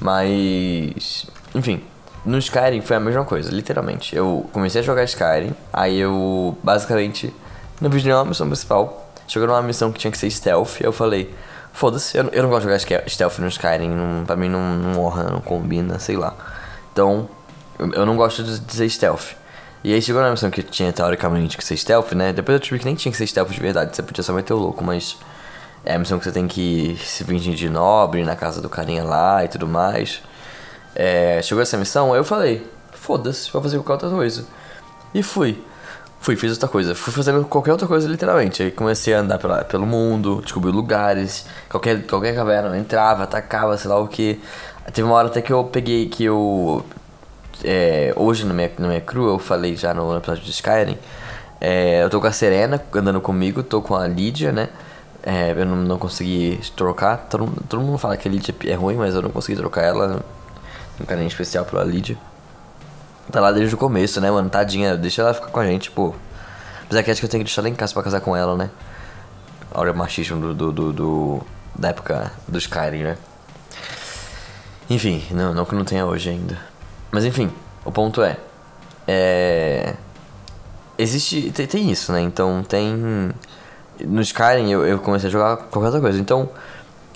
Mas. 0.02 1.28
Enfim, 1.54 1.84
no 2.26 2.38
Skyrim 2.40 2.82
foi 2.82 2.96
a 2.96 3.00
mesma 3.00 3.24
coisa, 3.24 3.52
literalmente. 3.52 4.16
Eu 4.16 4.50
comecei 4.52 4.82
a 4.82 4.84
jogar 4.84 5.04
Skyrim, 5.04 5.54
aí 5.72 6.00
eu 6.00 6.58
basicamente 6.64 7.34
não 7.80 7.92
fiz 7.92 8.04
nenhuma 8.04 8.26
missão 8.26 8.48
principal. 8.48 9.12
Chegou 9.28 9.48
numa 9.48 9.62
missão 9.62 9.92
que 9.92 10.00
tinha 10.00 10.12
que 10.12 10.18
ser 10.18 10.30
stealth, 10.30 10.82
eu 10.82 10.92
falei, 10.92 11.34
foda-se, 11.74 12.18
eu, 12.18 12.26
eu, 12.32 12.44
não 12.44 12.50
gosto 12.50 12.68
de 12.68 12.80
jogar 12.80 13.10
stealth 13.10 13.40
no 13.40 13.48
Skyrim, 13.48 13.90
não, 13.90 14.26
pra 14.26 14.36
mim 14.36 14.50
não, 14.50 15.00
honra, 15.00 15.24
não 15.24 15.42
combina, 15.42 16.00
sei 16.00 16.16
lá. 16.16 16.34
Então, 16.92 17.30
eu 17.80 18.06
não 18.06 18.16
gosto 18.16 18.44
de 18.44 18.74
ser 18.74 18.90
stealth. 18.90 19.34
E 19.84 19.94
aí 19.94 20.02
chegou 20.02 20.22
na 20.22 20.32
missão 20.32 20.50
que 20.50 20.64
tinha 20.64 20.92
teoricamente 20.92 21.56
que 21.56 21.64
ser 21.64 21.78
stealth, 21.78 22.14
né? 22.14 22.34
Depois 22.34 22.56
eu 22.56 22.60
tive 22.60 22.80
que 22.80 22.86
nem 22.86 22.96
tinha 22.96 23.12
que 23.12 23.18
ser 23.18 23.28
stealth 23.28 23.52
de 23.52 23.60
verdade, 23.60 23.96
você 23.96 24.02
podia 24.02 24.24
só 24.24 24.34
meter 24.34 24.54
o 24.54 24.58
louco, 24.58 24.84
mas 24.84 25.18
é 25.84 25.94
a 25.94 26.00
missão 26.00 26.18
que 26.18 26.26
você 26.26 26.32
tem 26.32 26.48
que 26.48 26.98
se 27.04 27.24
fingir 27.24 27.54
de 27.54 27.70
nobre 27.70 28.24
na 28.24 28.36
casa 28.36 28.62
do 28.62 28.68
carinha 28.68 29.04
lá 29.04 29.46
e 29.46 29.48
tudo 29.48 29.68
mais. 29.68 30.24
É, 30.96 31.42
chegou 31.42 31.62
essa 31.62 31.78
missão, 31.78 32.16
eu 32.16 32.24
falei, 32.24 32.66
foda-se, 32.94 33.52
vou 33.52 33.62
fazer 33.62 33.78
qualquer 33.78 34.06
outra 34.06 34.10
coisa. 34.10 34.46
E 35.14 35.22
fui. 35.22 35.62
Fui, 36.20 36.36
fiz 36.36 36.52
outra 36.54 36.68
coisa. 36.68 36.96
Fui 36.96 37.14
fazendo 37.14 37.46
qualquer 37.46 37.72
outra 37.72 37.88
coisa, 37.88 38.08
literalmente. 38.08 38.64
Aí 38.64 38.72
comecei 38.72 39.14
a 39.14 39.20
andar 39.20 39.38
pela, 39.38 39.64
pelo 39.64 39.86
mundo, 39.86 40.42
descobri 40.42 40.72
lugares, 40.72 41.46
qualquer, 41.70 42.06
qualquer 42.08 42.34
caverna 42.34 42.76
entrava, 42.78 43.24
atacava, 43.24 43.78
sei 43.78 43.90
lá 43.90 44.00
o 44.00 44.08
que. 44.08 44.42
Teve 44.94 45.04
uma 45.04 45.16
hora 45.16 45.28
até 45.28 45.42
que 45.42 45.52
eu 45.54 45.64
peguei, 45.66 46.08
que 46.08 46.24
eu 46.24 46.84
é, 47.64 48.14
hoje 48.16 48.46
no 48.46 48.54
minha, 48.54 48.72
no 48.78 48.88
minha 48.88 49.02
crew, 49.02 49.28
eu 49.28 49.40
falei 49.40 49.76
já 49.76 49.94
no 49.94 50.18
episódio 50.18 50.44
de 50.44 50.52
Skyrim, 50.52 50.98
é, 51.62 52.04
eu 52.04 52.10
tô 52.10 52.20
com 52.20 52.28
a 52.28 52.32
Serena 52.32 52.82
andando 52.94 53.22
comigo, 53.22 53.64
tô 53.64 53.82
com 53.82 53.96
a 53.96 54.08
Lídia, 54.08 54.52
né? 54.52 54.70
É, 55.24 55.52
eu 55.52 55.66
não, 55.66 55.78
não 55.78 55.98
consegui 55.98 56.60
trocar. 56.76 57.18
Todo, 57.30 57.52
todo 57.68 57.82
mundo 57.82 57.98
fala 57.98 58.18
que 58.18 58.28
a 58.28 58.32
Lídia 58.32 58.54
é 58.68 58.74
ruim, 58.74 58.96
mas 58.96 59.16
eu 59.16 59.22
não 59.22 59.32
consegui 59.32 59.58
trocar 59.58 59.84
ela. 59.84 60.22
Um 61.00 61.06
carinho 61.06 61.28
especial 61.28 61.66
pela 61.66 61.84
Lídia. 61.84 62.18
Tá 63.32 63.42
lá 63.42 63.52
desde 63.52 63.74
o 63.76 63.78
começo, 63.78 64.22
né, 64.22 64.30
mano? 64.30 64.50
Tadinha, 64.50 64.96
deixa 64.96 65.22
ela 65.22 65.34
ficar 65.34 65.48
com 65.48 65.60
a 65.60 65.66
gente, 65.66 65.92
pô. 65.92 66.14
Apesar 66.84 67.04
que 67.04 67.12
acho 67.12 67.20
que 67.20 67.26
eu 67.26 67.30
tenho 67.30 67.44
que 67.44 67.50
deixar 67.50 67.62
ela 67.62 67.70
em 67.70 67.76
casa 67.76 67.94
pra 67.94 68.04
casar 68.04 68.22
com 68.22 68.36
ela, 68.36 68.56
né? 68.56 68.70
Olha 69.74 69.92
o 69.92 69.96
machismo 69.96 70.40
do, 70.40 70.54
do, 70.54 70.72
do, 70.72 70.94
do 70.94 71.42
da 71.74 71.90
época 71.90 72.32
do 72.48 72.58
Skyrim, 72.58 73.04
né? 73.04 73.18
Enfim, 74.90 75.24
não, 75.32 75.54
não 75.54 75.66
que 75.66 75.76
não 75.76 75.84
tenha 75.84 76.06
hoje 76.06 76.30
ainda. 76.30 76.58
Mas 77.12 77.26
enfim, 77.26 77.52
o 77.84 77.92
ponto 77.92 78.22
é. 78.22 78.38
É. 79.08 79.96
Existe. 80.98 81.52
Tem, 81.52 81.66
tem 81.66 81.92
isso, 81.92 82.12
né? 82.14 82.22
Então 82.22 82.64
tem. 82.64 83.34
No 84.00 84.22
Skyrim 84.22 84.70
eu, 84.70 84.86
eu 84.86 85.00
comecei 85.00 85.28
a 85.28 85.32
jogar 85.32 85.58
qualquer 85.58 85.88
outra 85.88 86.02
coisa. 86.02 86.20
Então 86.20 86.50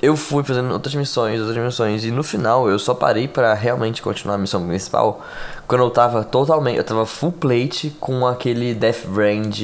eu 0.01 0.15
fui 0.15 0.43
fazendo 0.43 0.71
outras 0.71 0.95
missões, 0.95 1.39
outras 1.41 1.57
missões. 1.57 2.05
E 2.05 2.11
no 2.11 2.23
final 2.23 2.69
eu 2.69 2.79
só 2.79 2.93
parei 2.93 3.27
para 3.27 3.53
realmente 3.53 4.01
continuar 4.01 4.35
a 4.35 4.37
missão 4.37 4.65
principal 4.65 5.21
quando 5.67 5.83
eu 5.83 5.89
tava 5.89 6.23
totalmente. 6.23 6.77
Eu 6.77 6.83
tava 6.83 7.05
full 7.05 7.33
plate 7.33 7.89
com 7.99 8.25
aquele 8.25 8.73
Death 8.73 9.05
Brand. 9.07 9.55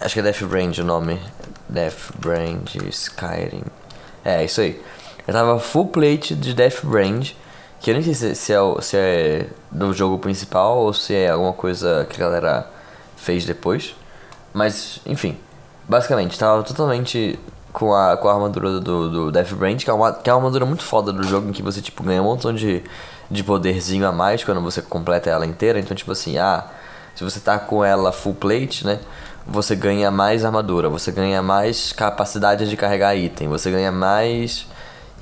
Acho 0.00 0.14
que 0.14 0.20
é 0.20 0.22
Death 0.22 0.42
Brand 0.44 0.78
o 0.78 0.84
nome. 0.84 1.20
Death 1.68 2.12
Brand 2.18 2.74
Skyrim. 2.90 3.64
É, 4.24 4.44
isso 4.44 4.60
aí. 4.60 4.80
Eu 5.26 5.34
tava 5.34 5.58
full 5.58 5.88
plate 5.88 6.34
de 6.34 6.54
Death 6.54 6.84
Brand. 6.84 7.30
Que 7.80 7.90
eu 7.90 7.94
nem 7.94 8.02
sei 8.02 8.14
se, 8.14 8.34
se, 8.34 8.52
é, 8.54 8.58
se 8.80 8.96
é 8.96 9.46
do 9.70 9.92
jogo 9.92 10.18
principal 10.18 10.78
ou 10.78 10.94
se 10.94 11.14
é 11.14 11.28
alguma 11.28 11.52
coisa 11.52 12.06
que 12.08 12.16
a 12.16 12.24
galera 12.24 12.70
fez 13.16 13.44
depois. 13.44 13.94
Mas, 14.54 15.00
enfim. 15.04 15.36
Basicamente, 15.86 16.38
tava 16.38 16.62
totalmente 16.62 17.38
com 17.74 17.92
a, 17.92 18.16
com 18.16 18.28
a 18.28 18.32
armadura 18.32 18.80
do, 18.80 19.10
do 19.10 19.30
Death 19.30 19.52
Brand, 19.52 19.82
que 19.82 19.90
é, 19.90 19.92
uma, 19.92 20.12
que 20.14 20.30
é 20.30 20.32
uma 20.32 20.38
armadura 20.38 20.64
muito 20.64 20.82
foda 20.82 21.12
do 21.12 21.22
jogo, 21.22 21.50
em 21.50 21.52
que 21.52 21.62
você, 21.62 21.82
tipo, 21.82 22.02
ganha 22.02 22.22
um 22.22 22.24
montão 22.24 22.54
de, 22.54 22.82
de 23.30 23.44
poderzinho 23.44 24.08
a 24.08 24.12
mais 24.12 24.42
quando 24.42 24.62
você 24.62 24.80
completa 24.80 25.28
ela 25.28 25.44
inteira. 25.44 25.78
Então, 25.78 25.94
tipo 25.94 26.12
assim, 26.12 26.38
ah, 26.38 26.64
se 27.14 27.22
você 27.22 27.38
tá 27.38 27.58
com 27.58 27.84
ela 27.84 28.12
full 28.12 28.34
plate, 28.34 28.86
né? 28.86 28.98
Você 29.46 29.76
ganha 29.76 30.10
mais 30.10 30.42
armadura, 30.42 30.88
você 30.88 31.12
ganha 31.12 31.42
mais 31.42 31.92
capacidade 31.92 32.66
de 32.66 32.76
carregar 32.78 33.14
item, 33.14 33.48
você 33.48 33.70
ganha 33.70 33.92
mais 33.92 34.66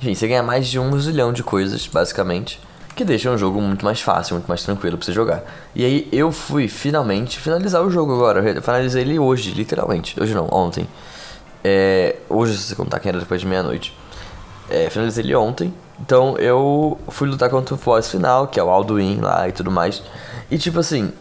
enfim, 0.03 0.15
você 0.15 0.27
ganha 0.27 0.43
mais 0.43 0.67
de 0.67 0.77
um 0.77 0.99
zilhão 0.99 1.31
de 1.31 1.41
coisas, 1.43 1.87
basicamente, 1.87 2.59
que 2.93 3.05
deixam 3.05 3.35
o 3.35 3.37
jogo 3.37 3.61
muito 3.61 3.85
mais 3.85 4.01
fácil, 4.01 4.35
muito 4.35 4.47
mais 4.47 4.61
tranquilo 4.61 4.97
pra 4.97 5.05
você 5.05 5.13
jogar. 5.13 5.43
E 5.73 5.85
aí 5.85 6.09
eu 6.11 6.29
fui 6.29 6.67
finalmente 6.67 7.39
finalizar 7.39 7.81
o 7.81 7.89
jogo 7.89 8.13
agora. 8.13 8.41
Eu 8.41 8.61
finalizei 8.61 9.01
ele 9.01 9.17
hoje, 9.17 9.51
literalmente. 9.51 10.21
Hoje 10.21 10.33
não, 10.33 10.49
ontem. 10.51 10.85
É, 11.63 12.17
hoje, 12.29 12.57
se 12.57 12.63
você 12.63 12.75
contar 12.75 12.99
que 12.99 13.07
era 13.07 13.19
depois 13.19 13.41
de 13.41 13.47
meia-noite. 13.47 13.97
É, 14.69 14.89
finalizei 14.89 15.23
ele 15.23 15.35
ontem. 15.35 15.73
Então 15.99 16.37
eu 16.37 16.99
fui 17.09 17.27
lutar 17.27 17.49
contra 17.49 17.75
o 17.75 17.77
boss 17.77 18.09
final, 18.09 18.47
que 18.47 18.59
é 18.59 18.63
o 18.63 18.69
Alduin 18.69 19.19
lá 19.21 19.47
e 19.47 19.51
tudo 19.51 19.69
mais. 19.69 20.01
E 20.49 20.57
tipo 20.57 20.79
assim, 20.79 21.13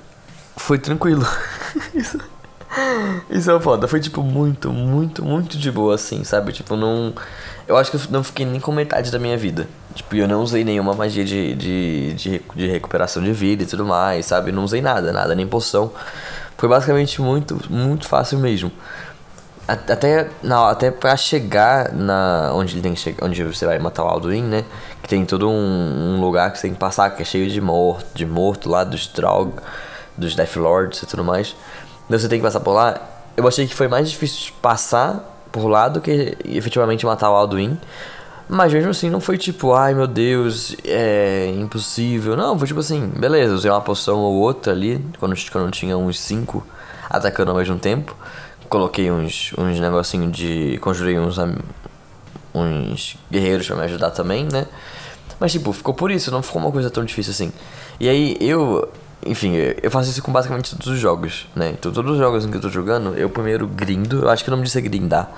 foi 0.57 0.79
tranquilo. 0.79 1.27
Isso. 1.95 2.19
Isso 3.29 3.51
é 3.51 3.61
foda. 3.61 3.87
Foi, 3.87 4.01
tipo, 4.01 4.23
muito, 4.23 4.71
muito, 4.73 5.25
muito 5.25 5.59
de 5.59 5.71
boa, 5.71 5.95
assim, 5.95 6.25
sabe? 6.25 6.53
Tipo, 6.53 6.77
não. 6.77 7.13
Eu 7.67 7.77
acho 7.77 7.91
que 7.91 7.97
eu 7.97 8.01
não 8.11 8.25
fiquei 8.25 8.45
nem 8.47 8.61
com 8.61 8.73
metade 8.73 9.11
da 9.11 9.19
minha 9.19 9.37
vida. 9.37 9.69
Tipo, 9.95 10.17
eu 10.17 10.27
não 10.27 10.43
usei 10.43 10.65
nenhuma 10.65 10.95
magia 10.95 11.25
de, 11.25 11.55
de, 11.55 12.15
de, 12.15 12.43
de 12.55 12.67
recuperação 12.69 13.23
de 13.23 13.33
vida 13.33 13.63
e 13.63 13.67
tudo 13.67 13.85
mais, 13.85 14.27
sabe? 14.27 14.51
Não 14.53 14.65
usei 14.65 14.81
nada, 14.81 15.13
nada, 15.13 15.35
nem 15.35 15.47
poção. 15.47 15.93
Foi 16.57 16.69
basicamente 16.69 17.21
muito, 17.21 17.61
muito 17.69 18.09
fácil 18.09 18.39
mesmo. 18.39 18.73
Até, 19.69 20.29
não, 20.43 20.67
até 20.67 20.91
pra 20.91 21.17
chegar 21.17 21.93
na 21.93 22.51
onde, 22.53 22.75
ele 22.75 22.83
tem 22.83 22.97
chegar, 22.97 23.25
onde 23.25 23.43
você 23.45 23.65
vai 23.65 23.79
matar 23.79 24.05
o 24.05 24.09
Alduin, 24.09 24.43
né? 24.43 24.65
Que 25.03 25.09
tem 25.09 25.25
todo 25.25 25.49
um, 25.49 26.17
um, 26.17 26.21
lugar 26.21 26.51
que 26.51 26.59
você 26.59 26.63
tem 26.63 26.75
que 26.75 26.81
passar, 26.81 27.11
que 27.11 27.23
é 27.23 27.25
cheio 27.25 27.49
de 27.49 27.61
morto, 27.61 28.07
de 28.13 28.27
morto 28.27 28.69
lá, 28.69 28.83
dos 28.83 29.07
Draug, 29.07 29.53
dos 30.19 30.35
Death 30.35 30.57
Lords 30.57 31.03
e 31.03 31.07
tudo 31.07 31.25
mais 31.25 31.55
você 32.19 32.29
tem 32.29 32.39
que 32.39 32.45
passar 32.45 32.61
por 32.61 32.73
lá. 32.73 33.01
Eu 33.37 33.47
achei 33.47 33.67
que 33.67 33.75
foi 33.75 33.89
mais 33.89 34.11
difícil 34.11 34.53
passar 34.61 35.47
por 35.51 35.67
lá 35.67 35.89
do 35.89 36.01
que 36.01 36.37
efetivamente 36.45 37.05
matar 37.07 37.31
o 37.31 37.35
Alduin. 37.35 37.79
Mas 38.49 38.73
mesmo 38.73 38.91
assim 38.91 39.09
não 39.09 39.21
foi 39.21 39.39
tipo, 39.39 39.73
ai 39.73 39.95
meu 39.95 40.07
Deus, 40.07 40.77
é 40.85 41.53
impossível. 41.57 42.37
Não, 42.37 42.59
foi 42.59 42.69
tipo 42.69 42.81
assim, 42.81 43.07
beleza, 43.17 43.55
usei 43.55 43.71
uma 43.71 43.81
poção 43.81 44.19
ou 44.19 44.35
outra 44.35 44.73
ali, 44.73 45.03
quando, 45.19 45.35
quando 45.51 45.71
tinha 45.71 45.97
uns 45.97 46.21
5 46.21 46.67
atacando 47.09 47.51
ao 47.51 47.57
mesmo 47.57 47.79
tempo. 47.79 48.15
Coloquei 48.73 49.11
uns, 49.11 49.53
uns 49.59 49.79
negocinho 49.79 50.31
de. 50.31 50.79
Conjurei 50.81 51.19
uns, 51.19 51.37
uns 52.55 53.19
guerreiros 53.31 53.67
pra 53.67 53.77
me 53.77 53.83
ajudar 53.83 54.13
também, 54.13 54.49
né? 54.51 54.67
Mas 55.39 55.53
tipo, 55.53 55.75
ficou 55.75 55.93
por 55.93 56.11
isso, 56.11 56.31
não 56.31 56.43
ficou 56.43 56.63
uma 56.63 56.73
coisa 56.73 56.89
tão 56.89 57.05
difícil 57.05 57.33
assim. 57.33 57.53
E 58.01 58.09
aí 58.09 58.35
eu. 58.41 58.89
Enfim, 59.27 59.57
eu 59.57 59.91
faço 59.91 60.09
isso 60.09 60.23
com 60.23 60.33
basicamente 60.33 60.71
todos 60.71 60.87
os 60.87 60.99
jogos, 60.99 61.47
né? 61.55 61.75
Então 61.79 61.93
todos 61.93 62.13
os 62.13 62.17
jogos 62.17 62.47
em 62.47 62.51
que 62.51 62.57
eu 62.57 62.63
tô 62.63 62.71
jogando, 62.71 63.15
eu 63.15 63.29
primeiro 63.29 63.67
grindo, 63.67 64.23
eu 64.23 64.31
acho 64.31 64.43
que 64.43 64.49
o 64.49 64.53
nome 64.53 64.63
disso 64.63 64.79
é 64.79 64.81
grindar. 64.81 65.31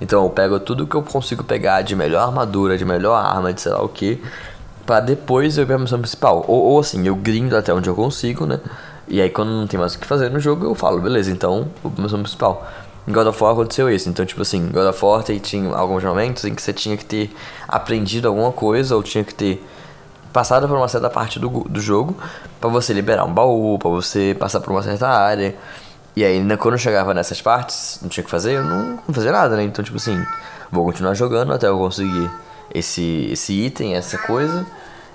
Então 0.00 0.22
eu 0.22 0.30
pego 0.30 0.60
tudo 0.60 0.86
que 0.86 0.94
eu 0.94 1.02
consigo 1.02 1.42
pegar 1.42 1.82
de 1.82 1.96
melhor 1.96 2.22
armadura, 2.22 2.78
de 2.78 2.84
melhor 2.84 3.16
arma, 3.16 3.52
de 3.52 3.62
sei 3.62 3.72
lá 3.72 3.82
o 3.82 3.88
que, 3.88 4.22
pra 4.86 5.00
depois 5.00 5.58
eu 5.58 5.64
ir 5.64 5.66
pra 5.66 5.76
missão 5.76 5.98
principal. 5.98 6.44
Ou, 6.46 6.62
ou 6.62 6.78
assim, 6.78 7.04
eu 7.04 7.16
grindo 7.16 7.56
até 7.56 7.74
onde 7.74 7.90
eu 7.90 7.96
consigo, 7.96 8.46
né? 8.46 8.60
E 9.08 9.20
aí 9.20 9.30
quando 9.30 9.50
não 9.50 9.66
tem 9.66 9.78
mais 9.78 9.94
o 9.94 9.98
que 9.98 10.06
fazer 10.06 10.30
no 10.30 10.40
jogo, 10.40 10.64
eu 10.64 10.74
falo, 10.74 11.00
beleza, 11.00 11.30
então 11.30 11.68
vou 11.82 11.92
pra 11.92 12.02
missão 12.02 12.20
principal. 12.20 12.66
Em 13.06 13.12
God 13.12 13.28
of 13.28 13.42
War 13.42 13.52
aconteceu 13.52 13.88
isso. 13.88 14.08
Então, 14.08 14.26
tipo 14.26 14.42
assim, 14.42 14.68
God 14.68 14.88
of 14.88 15.04
War 15.04 15.22
tinha 15.22 15.72
alguns 15.74 16.02
momentos 16.02 16.44
em 16.44 16.54
que 16.54 16.60
você 16.60 16.72
tinha 16.72 16.96
que 16.96 17.04
ter 17.04 17.34
aprendido 17.68 18.26
alguma 18.26 18.50
coisa 18.50 18.96
ou 18.96 19.02
tinha 19.02 19.22
que 19.22 19.32
ter 19.32 19.64
passado 20.32 20.66
por 20.66 20.76
uma 20.76 20.88
certa 20.88 21.08
parte 21.08 21.38
do, 21.38 21.48
do 21.48 21.80
jogo 21.80 22.16
para 22.60 22.68
você 22.68 22.92
liberar 22.92 23.24
um 23.24 23.32
baú, 23.32 23.78
para 23.78 23.90
você 23.90 24.36
passar 24.38 24.60
por 24.60 24.72
uma 24.72 24.82
certa 24.82 25.08
área. 25.08 25.54
E 26.16 26.24
aí, 26.24 26.42
quando 26.56 26.74
eu 26.74 26.78
chegava 26.78 27.14
nessas 27.14 27.40
partes, 27.40 28.00
não 28.02 28.08
tinha 28.08 28.24
que 28.24 28.30
fazer, 28.30 28.54
eu 28.54 28.64
não, 28.64 28.98
não 29.06 29.14
fazia 29.14 29.30
nada, 29.30 29.54
né? 29.54 29.62
Então, 29.62 29.84
tipo 29.84 29.98
assim, 29.98 30.20
vou 30.72 30.84
continuar 30.84 31.14
jogando 31.14 31.52
até 31.52 31.68
eu 31.68 31.78
conseguir 31.78 32.30
esse, 32.74 33.28
esse 33.30 33.52
item, 33.52 33.94
essa 33.94 34.18
coisa. 34.18 34.66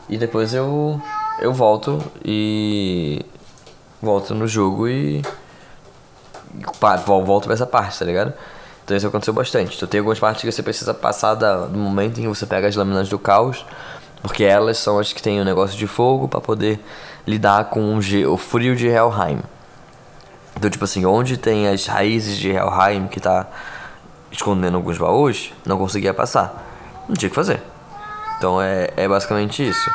E 0.08 0.18
depois 0.18 0.54
eu, 0.54 1.02
eu 1.40 1.54
volto 1.54 2.00
e. 2.24 3.26
Volto 4.02 4.34
no 4.34 4.48
jogo 4.48 4.88
e 4.88 5.22
volta 7.06 7.46
pra 7.46 7.54
essa 7.54 7.66
parte, 7.66 8.00
tá 8.00 8.06
ligado? 8.06 8.34
Então 8.84 8.98
isso 8.98 9.08
aconteceu 9.08 9.34
bastante. 9.34 9.76
Então 9.76 9.88
tem 9.88 10.00
algumas 10.00 10.20
partes 10.20 10.42
que 10.42 10.52
você 10.52 10.64
precisa 10.64 10.94
passar 10.94 11.36
da, 11.36 11.66
do 11.66 11.78
momento 11.78 12.20
em 12.20 12.24
que 12.24 12.28
você 12.28 12.46
pega 12.46 12.68
as 12.68 12.76
lâminas 12.76 13.08
do 13.10 13.20
caos, 13.20 13.66
porque 14.22 14.44
elas 14.44 14.78
são 14.78 15.00
as 15.00 15.14
que 15.14 15.22
têm 15.22 15.40
o 15.40 15.46
negócio 15.46 15.78
de 15.78 15.88
fogo 15.88 16.28
para 16.28 16.42
poder 16.42 16.80
lidar 17.26 17.66
com 17.66 17.96
o, 17.96 18.34
o 18.34 18.38
frio 18.38 18.76
de 18.76 18.88
Helheim. 18.88 19.42
Então, 20.56 20.70
tipo 20.70 20.84
assim, 20.84 21.06
onde 21.06 21.38
tem 21.38 21.68
as 21.68 21.86
raízes 21.86 22.38
de 22.38 22.50
Helheim 22.50 23.08
que 23.08 23.20
tá 23.20 23.48
escondendo 24.32 24.78
alguns 24.78 24.98
baús, 24.98 25.54
não 25.66 25.78
conseguia 25.78 26.14
passar. 26.14 26.68
Não 27.08 27.16
tinha 27.16 27.30
que 27.30 27.36
fazer. 27.36 27.62
Então 28.38 28.62
é, 28.62 28.90
é 28.96 29.08
basicamente 29.08 29.68
isso. 29.68 29.90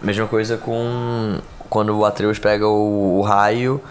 Mesma 0.00 0.26
coisa 0.26 0.56
com 0.56 1.38
quando 1.72 1.96
o 1.96 2.04
Atreus 2.04 2.38
pega 2.38 2.68
o, 2.68 3.18
o 3.18 3.22
raio 3.22 3.82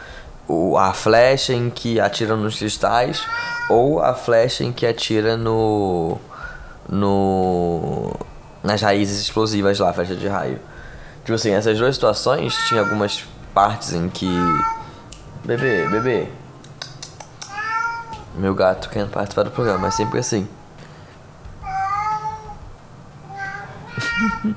o, 0.48 0.78
a 0.78 0.94
flecha 0.94 1.52
em 1.52 1.68
que 1.68 2.00
atira 2.00 2.36
nos 2.36 2.60
cristais 2.60 3.26
ou 3.72 4.00
a 4.00 4.14
flecha 4.14 4.64
em 4.64 4.72
que 4.72 4.86
atira 4.86 5.36
no 5.36 6.20
no 6.88 8.14
nas 8.64 8.84
raízes 8.84 9.20
explosivas 9.20 9.80
lá, 9.80 9.92
flecha 9.92 10.16
de 10.16 10.28
raio. 10.28 10.60
Tipo 11.22 11.34
assim, 11.34 11.50
essas 11.50 11.76
duas 11.76 11.96
situações 11.96 12.54
tinha 12.68 12.82
algumas 12.82 13.26
partes 13.52 13.94
em 13.94 14.08
que 14.10 14.30
bebê, 15.44 15.88
bebê. 15.90 16.28
Meu 18.36 18.54
gato 18.54 18.90
querendo 18.90 19.10
participar 19.10 19.42
do 19.42 19.50
programa, 19.50 19.88
é 19.88 19.92
sempre 19.92 20.20
assim. 20.20 20.48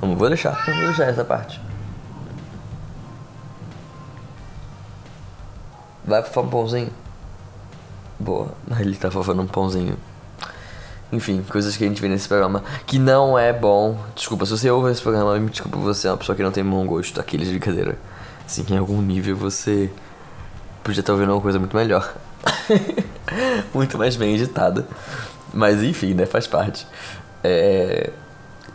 Vamos, 0.00 0.18
vou 0.18 0.26
deixar, 0.28 0.60
vou 0.64 0.86
deixar 0.86 1.04
essa 1.04 1.24
parte. 1.24 1.60
Vai 6.04 6.22
fofar 6.22 6.44
um 6.44 6.48
pãozinho? 6.48 6.90
Boa. 8.18 8.48
Ele 8.80 8.96
tá 8.96 9.10
fofando 9.10 9.42
um 9.42 9.46
pãozinho. 9.46 9.96
Enfim, 11.12 11.44
coisas 11.48 11.76
que 11.76 11.84
a 11.84 11.86
gente 11.86 12.00
vê 12.00 12.08
nesse 12.08 12.26
programa 12.26 12.62
que 12.86 12.98
não 12.98 13.38
é 13.38 13.52
bom. 13.52 13.98
Desculpa, 14.14 14.44
se 14.46 14.52
você 14.52 14.70
ouve 14.70 14.90
esse 14.90 15.00
programa, 15.00 15.38
me 15.38 15.48
desculpa, 15.48 15.78
você 15.78 16.08
é 16.08 16.10
uma 16.10 16.16
pessoa 16.16 16.34
que 16.34 16.42
não 16.42 16.50
tem 16.50 16.64
bom 16.64 16.84
gosto, 16.86 17.20
aqueles 17.20 17.46
de 17.46 17.54
brincadeira. 17.54 17.96
Assim, 18.44 18.64
em 18.68 18.76
algum 18.76 19.00
nível 19.00 19.36
você 19.36 19.90
podia 20.82 21.00
estar 21.00 21.12
ouvindo 21.12 21.32
uma 21.32 21.40
coisa 21.40 21.58
muito 21.58 21.76
melhor. 21.76 22.14
muito 23.72 23.96
mais 23.96 24.16
bem 24.16 24.34
editada. 24.34 24.86
Mas 25.52 25.82
enfim, 25.82 26.14
né? 26.14 26.26
Faz 26.26 26.46
parte. 26.46 26.86
É... 27.42 28.10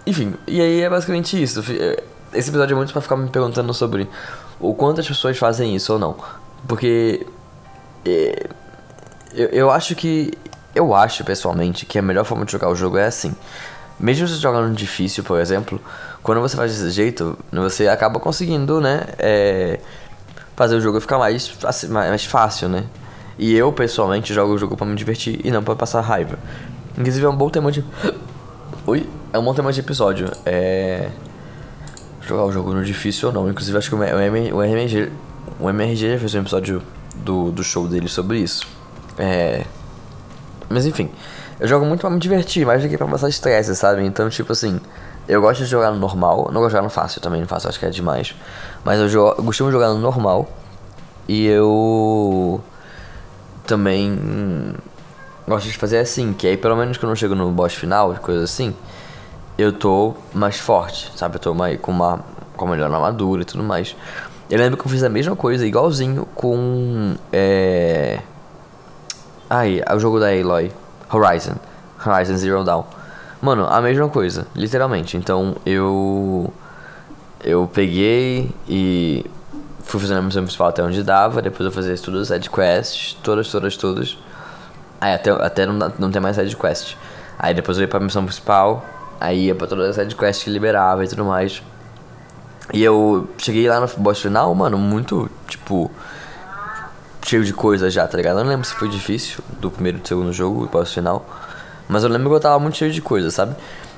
Enfim, 0.08 0.34
e 0.48 0.62
aí 0.62 0.82
é 0.82 0.90
basicamente 0.90 1.42
isso. 1.42 1.60
Esse 2.34 2.50
episódio 2.50 2.74
é 2.74 2.78
muito 2.78 2.94
pra 2.94 3.02
ficar 3.02 3.18
me 3.18 3.30
perguntando 3.30 3.74
sobre 3.74 4.08
o 4.60 4.74
quanto 4.74 5.02
as 5.02 5.08
pessoas 5.08 5.38
fazem 5.38 5.76
isso 5.76 5.94
ou 5.94 6.00
não. 6.00 6.16
Porque. 6.68 7.26
É, 8.06 8.48
eu, 9.34 9.48
eu 9.50 9.72
acho 9.72 9.96
que. 9.96 10.34
Eu 10.76 10.94
acho, 10.94 11.24
pessoalmente, 11.24 11.86
que 11.86 11.98
a 11.98 12.02
melhor 12.02 12.26
forma 12.26 12.46
de 12.46 12.52
jogar 12.52 12.70
o 12.70 12.76
jogo 12.76 12.98
é 12.98 13.06
assim. 13.06 13.36
Mesmo 14.00 14.28
você 14.28 14.36
jogando 14.36 14.74
difícil, 14.74 15.24
por 15.24 15.40
exemplo, 15.40 15.82
quando 16.24 16.40
você 16.40 16.56
faz 16.56 16.72
desse 16.72 16.92
jeito, 16.92 17.38
você 17.52 17.88
acaba 17.88 18.20
conseguindo, 18.20 18.80
né? 18.80 19.08
É, 19.18 19.80
fazer 20.56 20.76
o 20.76 20.82
jogo 20.82 21.02
ficar 21.02 21.18
mais, 21.18 21.52
mais 21.90 22.24
fácil, 22.24 22.70
né? 22.70 22.86
E 23.38 23.56
eu, 23.56 23.72
pessoalmente, 23.74 24.34
jogo 24.34 24.54
o 24.54 24.58
jogo 24.58 24.78
para 24.78 24.86
me 24.86 24.96
divertir 24.96 25.40
e 25.44 25.52
não 25.52 25.64
para 25.64 25.76
passar 25.76 26.02
raiva. 26.02 26.38
Inclusive, 26.98 27.26
é 27.26 27.30
um 27.30 27.36
bom 27.36 27.50
tema 27.50 27.72
de. 27.72 27.84
Oi? 28.86 29.10
É 29.32 29.40
um 29.40 29.44
bom 29.44 29.54
tema 29.54 29.72
de 29.72 29.80
episódio. 29.80 30.30
É. 30.46 31.10
Jogar 32.22 32.44
o 32.44 32.52
jogo 32.52 32.74
no 32.74 32.84
difícil 32.84 33.30
ou 33.30 33.34
não. 33.34 33.50
Inclusive, 33.50 33.78
acho 33.78 33.90
que 33.90 33.96
o 33.96 34.04
MMG 34.04 34.54
o 34.54 34.64
MRG 35.60 36.18
fez 36.18 36.36
um 36.36 36.40
episódio 36.40 36.82
do, 37.16 37.52
do 37.52 37.64
show 37.64 37.88
dele 37.88 38.08
sobre 38.08 38.40
isso. 38.40 38.68
É. 39.18 39.66
Mas 40.70 40.86
enfim, 40.86 41.10
eu 41.60 41.68
jogo 41.68 41.86
muito 41.86 42.02
pra 42.02 42.10
me 42.10 42.20
divertir, 42.20 42.66
mais 42.66 42.82
do 42.82 42.90
que 42.90 42.98
pra 42.98 43.08
passar 43.08 43.30
estresse, 43.30 43.76
sabe? 43.76 44.06
Então, 44.06 44.30
tipo 44.30 44.52
assim, 44.52 44.80
eu 45.28 45.42
gosto 45.42 45.64
de 45.64 45.66
jogar 45.66 45.92
no 45.92 46.00
normal, 46.00 46.50
não 46.52 46.62
gosto 46.62 46.68
de 46.68 46.72
jogar 46.72 46.84
no 46.84 46.90
fácil 46.90 47.22
também, 47.22 47.42
no 47.42 47.48
fácil 47.48 47.70
acho 47.70 47.80
que 47.80 47.86
é 47.86 47.90
demais. 47.90 48.36
Mas 48.84 49.00
eu, 49.00 49.10
jogo, 49.10 49.36
eu 49.38 49.44
costumo 49.44 49.72
jogar 49.72 49.90
no 49.90 50.00
normal. 50.00 50.50
E 51.28 51.46
eu 51.46 52.62
também 53.68 54.74
gosto 55.48 55.68
de 55.68 55.78
fazer 55.78 56.00
assim, 56.00 56.34
que 56.34 56.48
aí 56.48 56.58
pelo 56.58 56.76
menos 56.76 56.98
quando 56.98 57.12
eu 57.12 57.16
chego 57.16 57.36
no 57.36 57.52
boss 57.52 57.76
final, 57.76 58.16
coisa 58.16 58.44
assim, 58.44 58.76
eu 59.58 59.72
tô 59.72 60.16
mais 60.34 60.58
forte, 60.58 61.12
sabe? 61.16 61.36
Eu 61.36 61.40
tô 61.40 61.54
mais, 61.54 61.80
com 61.80 61.92
uma 61.92 62.24
com 62.58 62.68
melhor 62.68 62.92
armadura 62.92 63.44
e 63.44 63.46
tudo 63.46 63.64
mais. 63.64 63.96
Eu 64.50 64.58
lembro 64.58 64.78
que 64.78 64.86
eu 64.86 64.90
fiz 64.92 65.04
a 65.04 65.10
mesma 65.10 65.36
coisa, 65.36 65.66
igualzinho, 65.66 66.28
com. 66.34 67.16
É. 67.32 68.20
Aí, 69.48 69.82
o 69.96 70.00
jogo 70.00 70.20
da 70.20 70.28
Aloy. 70.28 70.72
Horizon. 71.12 71.56
Horizon 72.04 72.38
Zero 72.38 72.64
Dawn. 72.64 72.84
Mano, 73.42 73.66
a 73.68 73.80
mesma 73.80 74.10
coisa, 74.10 74.48
literalmente. 74.56 75.18
Então 75.18 75.56
eu. 75.66 76.52
Eu 77.44 77.70
peguei 77.72 78.52
e. 78.68 79.24
Fui 79.84 80.00
fazendo 80.00 80.18
a 80.18 80.22
missão 80.22 80.44
principal 80.44 80.70
até 80.70 80.84
onde 80.84 81.04
dava. 81.04 81.42
Depois 81.42 81.66
eu 81.66 81.72
fazia 81.72 81.96
todas 81.98 82.24
as 82.24 82.28
side 82.30 82.50
quests. 82.50 83.18
Todas, 83.24 83.50
todas, 83.52 83.78
todas. 83.78 84.18
Aí 85.00 85.14
até, 85.14 85.30
até 85.32 85.66
não, 85.66 85.94
não 86.00 86.12
tem 86.12 86.22
mais 86.22 86.36
side 86.36 86.56
quest. 86.56 86.96
Aí 87.38 87.54
depois 87.54 87.78
eu 87.78 87.84
ia 87.84 87.88
pra 87.88 88.00
missão 88.00 88.24
principal. 88.24 88.84
Aí 89.20 89.46
ia 89.46 89.56
pra 89.56 89.68
todas 89.68 89.90
as 89.90 89.96
side 89.96 90.16
quests 90.16 90.44
que 90.44 90.50
liberava 90.50 91.04
e 91.06 91.08
tudo 91.08 91.24
mais. 91.24 91.62
E 92.74 92.84
eu 92.84 93.28
cheguei 93.38 93.68
lá 93.68 93.80
no 93.80 93.88
boss 93.98 94.22
final, 94.22 94.54
mano, 94.54 94.78
muito, 94.78 95.30
tipo, 95.48 95.90
cheio 97.26 97.44
de 97.44 97.54
coisa 97.54 97.90
já, 97.90 98.08
tá 98.08 98.16
ligado? 98.18 98.38
Eu 98.40 98.44
não 98.44 98.52
lembro 98.52 98.68
se 98.68 98.76
foi 98.76 98.88
difícil 98.88 99.44
do 99.60 99.72
primeiro 99.72 99.98
e 99.98 100.02
do 100.02 100.08
segundo 100.08 100.32
jogo, 100.32 100.66
o 100.66 100.68
boss 100.68 100.94
final. 100.94 101.26
Mas 101.88 102.04
eu 102.04 102.10
lembro 102.10 102.30
que 102.30 102.36
eu 102.36 102.40
tava 102.40 102.60
muito 102.60 102.78
cheio 102.78 102.92
de 102.92 103.02
coisa, 103.02 103.32
sabe? 103.32 103.56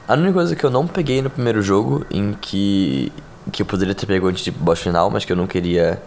A 0.08 0.14
única 0.14 0.34
coisa 0.34 0.56
que 0.56 0.64
eu 0.64 0.70
não 0.70 0.88
peguei 0.88 1.22
no 1.22 1.30
primeiro 1.30 1.62
jogo, 1.62 2.06
em 2.10 2.34
que, 2.34 3.12
que 3.52 3.62
eu 3.62 3.66
poderia 3.66 3.94
ter 3.94 4.06
pego 4.06 4.28
antes 4.28 4.44
de 4.44 4.52
boss 4.52 4.80
final, 4.80 5.10
mas 5.10 5.26
que 5.26 5.34
eu 5.34 5.38
não 5.38 5.48
queria, 5.48 6.02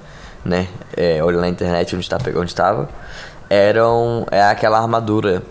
né, 0.45 0.69
é, 0.97 1.23
olhar 1.23 1.41
na 1.41 1.49
internet 1.49 1.95
onde, 1.95 2.09
tá, 2.09 2.19
onde 2.35 2.55
tava, 2.55 2.89
eram, 3.51 4.27
é 4.31 4.43
aquela 4.43 4.79
armadura 4.81 5.43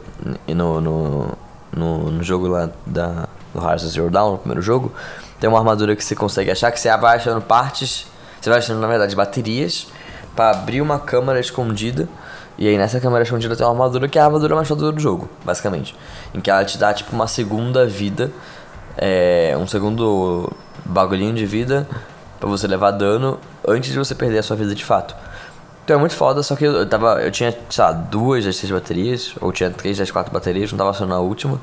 no, 0.48 0.82
no, 0.82 1.38
no, 1.72 2.12
no 2.12 2.24
jogo 2.24 2.48
lá 2.48 2.70
da, 2.86 3.28
do 3.54 3.62
Hearts 3.62 3.86
of 3.86 3.94
Zero 3.94 4.10
Dawn, 4.10 4.32
no 4.32 4.38
primeiro 4.40 4.62
jogo 4.62 4.92
tem 5.44 5.50
uma 5.50 5.60
armadura 5.60 5.94
que 5.94 6.02
você 6.02 6.16
consegue 6.16 6.50
achar, 6.50 6.72
que 6.72 6.80
você 6.80 6.96
vai 6.96 7.18
achando 7.18 7.42
partes, 7.42 8.08
você 8.40 8.50
vai 8.50 8.60
achando 8.60 8.80
na 8.80 8.88
verdade 8.88 9.14
baterias, 9.14 9.88
para 10.34 10.52
abrir 10.52 10.80
uma 10.80 10.98
câmara 10.98 11.38
escondida. 11.38 12.08
E 12.58 12.66
aí 12.66 12.78
nessa 12.78 12.98
câmera 12.98 13.24
escondida 13.24 13.54
tem 13.54 13.66
uma 13.66 13.74
armadura 13.74 14.08
que 14.08 14.18
é 14.18 14.22
a 14.22 14.26
armadura 14.26 14.56
mais 14.56 14.70
foda 14.70 14.90
do 14.90 14.98
jogo, 15.02 15.28
basicamente. 15.44 15.98
Em 16.34 16.40
que 16.40 16.50
ela 16.50 16.64
te 16.64 16.78
dá 16.78 16.94
tipo 16.94 17.14
uma 17.14 17.28
segunda 17.28 17.86
vida, 17.86 18.32
é, 18.98 19.54
um 19.60 19.68
segundo 19.68 20.50
bagulhinho 20.86 21.34
de 21.34 21.46
vida 21.46 21.90
para 22.40 22.48
você 22.48 22.66
levar 22.66 22.92
dano 22.92 23.38
antes 23.68 23.92
de 23.92 24.00
você 24.00 24.16
perder 24.16 24.38
a 24.38 24.44
sua 24.44 24.56
vida 24.56 24.74
de 24.74 24.86
fato. 24.86 25.14
Então 25.84 25.98
é 25.98 26.00
muito 26.00 26.16
foda, 26.16 26.42
só 26.42 26.56
que 26.56 26.64
eu, 26.64 26.88
tava. 26.88 27.22
Eu 27.22 27.32
tinha, 27.32 27.54
sei 27.70 27.84
lá, 27.84 27.92
duas 27.92 28.46
das 28.46 28.56
seis 28.56 28.72
baterias, 28.72 29.36
ou 29.42 29.52
tinha 29.52 29.70
três 29.70 29.98
das 29.98 30.10
quatro 30.10 30.32
baterias, 30.32 30.72
não 30.72 30.78
tava 30.78 30.94
só 30.94 31.06
na 31.06 31.20
última. 31.20 31.60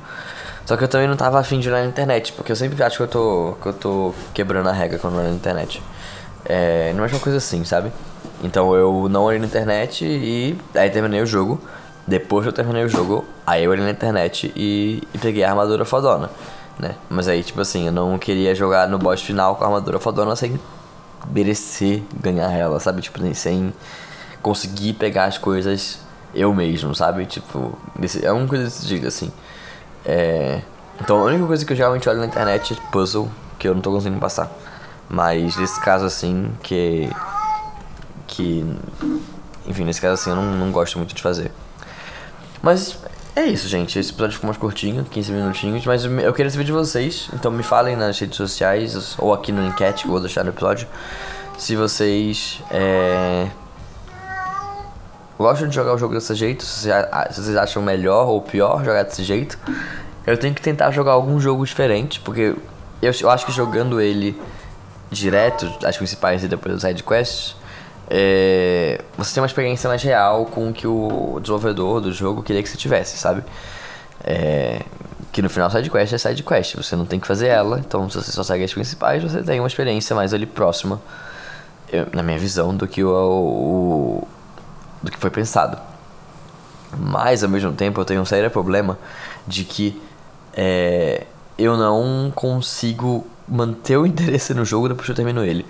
Só 0.64 0.76
que 0.76 0.84
eu 0.84 0.88
também 0.88 1.08
não 1.08 1.16
tava 1.16 1.38
afim 1.38 1.58
de 1.58 1.68
olhar 1.68 1.82
na 1.82 1.88
internet, 1.88 2.32
porque 2.32 2.52
eu 2.52 2.56
sempre 2.56 2.82
acho 2.82 2.96
que 2.96 3.02
eu 3.02 3.08
tô, 3.08 3.56
que 3.60 3.68
eu 3.68 3.72
tô 3.72 4.14
quebrando 4.32 4.68
a 4.68 4.72
regra 4.72 4.98
quando 4.98 5.16
olho 5.16 5.28
na 5.28 5.34
internet. 5.34 5.82
É, 6.44 6.92
não 6.94 7.04
é 7.04 7.08
uma 7.08 7.18
coisa 7.18 7.38
assim, 7.38 7.64
sabe? 7.64 7.92
Então 8.42 8.74
eu 8.74 9.08
não 9.08 9.24
olhei 9.24 9.38
na 9.38 9.46
internet 9.46 10.04
e 10.04 10.56
aí 10.74 10.90
terminei 10.90 11.20
o 11.20 11.26
jogo. 11.26 11.60
Depois 12.06 12.44
que 12.44 12.48
eu 12.48 12.52
terminei 12.52 12.84
o 12.84 12.88
jogo, 12.88 13.24
aí 13.46 13.64
eu 13.64 13.70
olhei 13.70 13.84
na 13.84 13.90
internet 13.90 14.52
e, 14.56 15.02
e 15.14 15.18
peguei 15.18 15.44
a 15.44 15.50
armadura 15.50 15.84
fodona, 15.84 16.30
né? 16.78 16.94
Mas 17.08 17.28
aí, 17.28 17.42
tipo 17.42 17.60
assim, 17.60 17.86
eu 17.86 17.92
não 17.92 18.18
queria 18.18 18.54
jogar 18.54 18.88
no 18.88 18.98
boss 18.98 19.22
final 19.22 19.54
com 19.56 19.64
a 19.64 19.66
armadura 19.66 20.00
fodona 20.00 20.34
sem 20.34 20.58
merecer 21.28 22.02
ganhar 22.20 22.50
ela, 22.52 22.80
sabe? 22.80 23.02
Tipo, 23.02 23.20
sem 23.34 23.72
conseguir 24.42 24.94
pegar 24.94 25.26
as 25.26 25.38
coisas 25.38 26.00
eu 26.34 26.54
mesmo, 26.54 26.94
sabe? 26.94 27.26
Tipo, 27.26 27.76
é 28.22 28.32
uma 28.32 28.46
coisa 28.46 28.64
desse 28.64 28.86
jeito, 28.86 29.06
assim. 29.06 29.30
É, 30.04 30.62
então 31.00 31.18
a 31.18 31.24
única 31.24 31.46
coisa 31.46 31.64
que 31.64 31.72
eu 31.72 31.76
geralmente 31.76 32.08
olho 32.08 32.18
na 32.18 32.26
internet 32.26 32.74
é 32.74 32.90
puzzle, 32.90 33.28
que 33.58 33.66
eu 33.66 33.74
não 33.74 33.80
tô 33.80 33.90
conseguindo 33.90 34.20
passar. 34.20 34.50
Mas 35.08 35.56
nesse 35.56 35.80
caso 35.80 36.04
assim, 36.04 36.52
que. 36.62 37.10
Que. 38.26 38.64
Enfim, 39.66 39.84
nesse 39.84 40.00
caso 40.00 40.14
assim 40.14 40.30
eu 40.30 40.36
não, 40.36 40.44
não 40.44 40.70
gosto 40.70 40.98
muito 40.98 41.14
de 41.14 41.22
fazer. 41.22 41.50
Mas 42.62 42.98
é 43.34 43.44
isso, 43.44 43.66
gente. 43.68 43.98
Esse 43.98 44.10
episódio 44.10 44.34
ficou 44.34 44.48
mais 44.48 44.58
curtinho, 44.58 45.04
15 45.04 45.32
minutinhos. 45.32 45.86
Mas 45.86 46.04
eu 46.04 46.32
queria 46.32 46.50
saber 46.50 46.64
de 46.64 46.72
vocês. 46.72 47.28
Então 47.32 47.50
me 47.50 47.62
falem 47.62 47.96
nas 47.96 48.18
redes 48.18 48.36
sociais 48.36 49.16
ou 49.18 49.32
aqui 49.32 49.50
no 49.50 49.66
enquete 49.66 50.02
que 50.02 50.08
eu 50.08 50.12
vou 50.12 50.20
deixar 50.20 50.44
no 50.44 50.50
episódio. 50.50 50.86
Se 51.58 51.74
vocês. 51.74 52.60
É, 52.70 53.48
gostam 55.40 55.68
de 55.68 55.74
jogar 55.74 55.94
o 55.94 55.98
jogo 55.98 56.12
desse 56.12 56.34
jeito, 56.34 56.62
se 56.66 56.90
vocês 57.32 57.56
acham 57.56 57.82
melhor 57.82 58.28
ou 58.28 58.42
pior 58.42 58.84
jogar 58.84 59.04
desse 59.04 59.24
jeito, 59.24 59.58
eu 60.26 60.36
tenho 60.36 60.54
que 60.54 60.60
tentar 60.60 60.90
jogar 60.90 61.12
algum 61.12 61.40
jogo 61.40 61.64
diferente, 61.64 62.20
porque 62.20 62.54
eu, 63.00 63.12
eu 63.18 63.30
acho 63.30 63.46
que 63.46 63.52
jogando 63.52 64.02
ele 64.02 64.38
direto, 65.10 65.66
as 65.82 65.96
principais 65.96 66.44
e 66.44 66.48
depois 66.48 66.74
os 66.74 66.82
side 66.82 67.02
quests, 67.02 67.56
é, 68.10 69.00
você 69.16 69.32
tem 69.32 69.40
uma 69.40 69.46
experiência 69.46 69.88
mais 69.88 70.02
real 70.02 70.44
com 70.44 70.68
o 70.68 70.72
que 70.74 70.86
o 70.86 71.38
desenvolvedor 71.40 72.02
do 72.02 72.12
jogo 72.12 72.42
queria 72.42 72.62
que 72.62 72.68
você 72.68 72.76
tivesse, 72.76 73.16
sabe? 73.16 73.42
É, 74.22 74.82
que 75.32 75.40
no 75.40 75.48
final 75.48 75.70
side 75.70 75.88
quest 75.88 76.12
é 76.12 76.18
side 76.18 76.42
quest, 76.42 76.76
você 76.76 76.94
não 76.94 77.06
tem 77.06 77.18
que 77.18 77.26
fazer 77.26 77.46
ela, 77.46 77.78
então 77.78 78.10
se 78.10 78.18
você 78.18 78.30
só 78.30 78.42
segue 78.42 78.62
as 78.62 78.74
principais, 78.74 79.22
você 79.22 79.42
tem 79.42 79.58
uma 79.58 79.68
experiência 79.68 80.14
mais 80.14 80.34
ali 80.34 80.44
próxima, 80.44 81.00
eu, 81.90 82.06
na 82.12 82.22
minha 82.22 82.38
visão, 82.38 82.76
do 82.76 82.86
que 82.86 83.02
o, 83.02 83.10
o 83.10 84.28
do 85.02 85.10
que 85.10 85.18
foi 85.18 85.30
pensado. 85.30 85.78
Mas 86.98 87.42
ao 87.42 87.48
mesmo 87.48 87.72
tempo 87.72 88.00
eu 88.00 88.04
tenho 88.04 88.20
um 88.20 88.24
sério 88.24 88.50
problema 88.50 88.98
de 89.46 89.64
que 89.64 90.00
é, 90.52 91.26
eu 91.56 91.76
não 91.76 92.32
consigo 92.34 93.26
manter 93.46 93.96
o 93.96 94.04
interesse 94.06 94.54
no 94.54 94.64
jogo 94.64 94.88
depois 94.88 95.06
que 95.06 95.12
eu 95.12 95.16
termino 95.16 95.44
ele. 95.44 95.64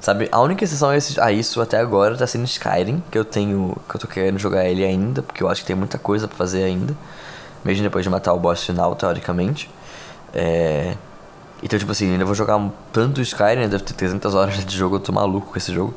Sabe, 0.00 0.28
a 0.30 0.40
única 0.40 0.62
exceção 0.62 0.90
a 0.90 1.32
isso 1.32 1.60
até 1.60 1.78
agora 1.78 2.16
tá 2.16 2.26
sendo 2.26 2.44
Skyrim, 2.44 3.02
que 3.10 3.18
eu 3.18 3.24
tenho. 3.24 3.76
que 3.88 3.96
eu 3.96 4.00
tô 4.00 4.06
querendo 4.06 4.38
jogar 4.38 4.64
ele 4.64 4.84
ainda, 4.84 5.22
porque 5.22 5.42
eu 5.42 5.48
acho 5.48 5.62
que 5.62 5.66
tem 5.66 5.74
muita 5.74 5.98
coisa 5.98 6.28
para 6.28 6.36
fazer 6.36 6.62
ainda. 6.62 6.96
Mesmo 7.64 7.82
depois 7.82 8.04
de 8.04 8.10
matar 8.10 8.32
o 8.32 8.38
boss 8.38 8.62
final, 8.62 8.94
teoricamente. 8.94 9.68
É. 10.32 10.94
Então, 11.60 11.76
tipo 11.76 11.90
assim, 11.90 12.12
ainda 12.12 12.24
vou 12.24 12.34
jogar 12.34 12.60
tanto 12.92 13.20
Skyrim, 13.20 13.68
deve 13.68 13.82
ter 13.82 13.94
300 13.94 14.34
horas 14.36 14.64
de 14.64 14.76
jogo, 14.76 14.96
eu 14.96 15.00
tô 15.00 15.12
maluco 15.12 15.48
com 15.48 15.58
esse 15.58 15.72
jogo. 15.74 15.92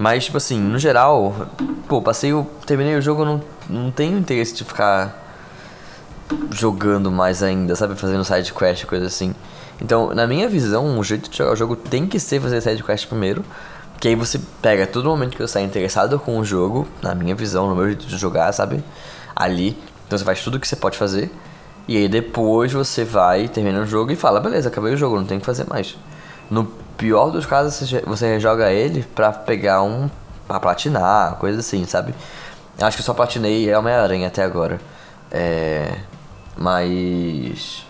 Mas, 0.00 0.24
tipo 0.24 0.38
assim, 0.38 0.58
no 0.58 0.78
geral, 0.78 1.46
pô, 1.86 2.00
passei 2.00 2.32
o. 2.32 2.46
terminei 2.64 2.96
o 2.96 3.02
jogo, 3.02 3.22
não, 3.22 3.42
não 3.68 3.90
tenho 3.90 4.16
interesse 4.16 4.54
de 4.54 4.64
ficar 4.64 5.14
jogando 6.50 7.10
mais 7.10 7.42
ainda, 7.42 7.76
sabe? 7.76 7.94
Fazendo 7.94 8.24
side 8.24 8.50
quest, 8.54 8.86
coisa 8.86 9.04
assim. 9.04 9.34
Então, 9.78 10.14
na 10.14 10.26
minha 10.26 10.48
visão, 10.48 10.98
o 10.98 11.04
jeito 11.04 11.28
de 11.28 11.36
jogar 11.36 11.52
o 11.52 11.56
jogo 11.56 11.76
tem 11.76 12.06
que 12.06 12.18
ser 12.18 12.40
fazer 12.40 12.62
side 12.62 12.82
quest 12.82 13.08
primeiro. 13.08 13.44
Que 14.00 14.08
aí 14.08 14.14
você 14.14 14.40
pega 14.62 14.86
todo 14.86 15.04
momento 15.04 15.32
que 15.32 15.42
você 15.46 15.58
está 15.58 15.60
interessado 15.60 16.18
com 16.18 16.38
o 16.38 16.44
jogo, 16.46 16.88
na 17.02 17.14
minha 17.14 17.34
visão, 17.34 17.68
no 17.68 17.76
meu 17.76 17.84
jeito 17.84 18.06
de 18.06 18.16
jogar, 18.16 18.50
sabe? 18.52 18.82
Ali. 19.36 19.76
Então 20.06 20.18
você 20.18 20.24
faz 20.24 20.42
tudo 20.42 20.54
o 20.54 20.60
que 20.60 20.66
você 20.66 20.76
pode 20.76 20.96
fazer. 20.96 21.30
E 21.86 21.98
aí 21.98 22.08
depois 22.08 22.72
você 22.72 23.04
vai, 23.04 23.48
termina 23.48 23.82
o 23.82 23.86
jogo 23.86 24.12
e 24.12 24.16
fala, 24.16 24.40
beleza, 24.40 24.70
acabei 24.70 24.94
o 24.94 24.96
jogo, 24.96 25.16
não 25.16 25.26
tem 25.26 25.36
o 25.36 25.40
que 25.40 25.46
fazer 25.46 25.66
mais. 25.68 25.94
No 26.50 26.64
pior 26.96 27.30
dos 27.30 27.46
casos, 27.46 27.92
você 28.04 28.40
joga 28.40 28.70
ele 28.72 29.02
pra 29.14 29.32
pegar 29.32 29.82
um. 29.82 30.10
pra 30.46 30.58
platinar, 30.58 31.36
coisa 31.36 31.60
assim, 31.60 31.84
sabe? 31.86 32.14
Acho 32.80 32.96
que 32.96 33.02
só 33.02 33.14
platinei 33.14 33.72
Homem-Aranha 33.74 34.28
até 34.28 34.42
agora. 34.42 34.80
É. 35.30 35.96
Mas. 36.56 37.86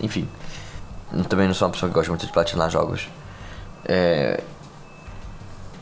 Enfim. 0.00 0.28
Eu 1.12 1.24
também 1.24 1.46
não 1.46 1.54
sou 1.54 1.68
uma 1.68 1.72
pessoa 1.72 1.88
que 1.88 1.94
gosta 1.94 2.10
muito 2.10 2.26
de 2.26 2.32
platinar 2.32 2.70
jogos. 2.70 3.08
É. 3.84 4.42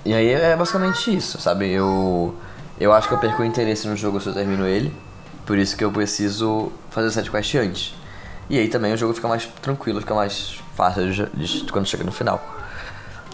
E 0.05 0.15
aí 0.15 0.29
é 0.33 0.57
basicamente 0.57 1.15
isso, 1.15 1.41
sabe? 1.41 1.71
Eu. 1.71 2.35
Eu 2.81 2.93
acho 2.93 3.09
que 3.09 3.15
eu 3.15 3.19
perco 3.19 3.43
o 3.43 3.45
interesse 3.45 3.89
no 3.89 3.97
jogo 3.97 4.21
se 4.21 4.29
eu 4.29 4.35
termino 4.35 4.67
ele. 4.67 4.95
Por 5.45 5.59
isso 5.59 5.77
que 5.77 5.85
eu 5.85 5.91
preciso 5.91 6.71
fazer 6.91 7.09
o 7.09 7.11
set 7.11 7.31
quest 7.31 7.55
antes. 7.57 7.95
E 8.49 8.59
aí 8.59 8.69
também 8.69 8.93
o 8.93 8.97
jogo 8.97 9.13
fica 9.13 9.29
mais 9.29 9.47
tranquilo, 9.61 10.01
fica 10.01 10.15
mais 10.15 10.59
fácil 10.75 11.11
de, 11.11 11.27
de, 11.27 11.71
quando 11.71 11.87
chega 11.87 12.05
no 12.05 12.13
final. 12.13 12.43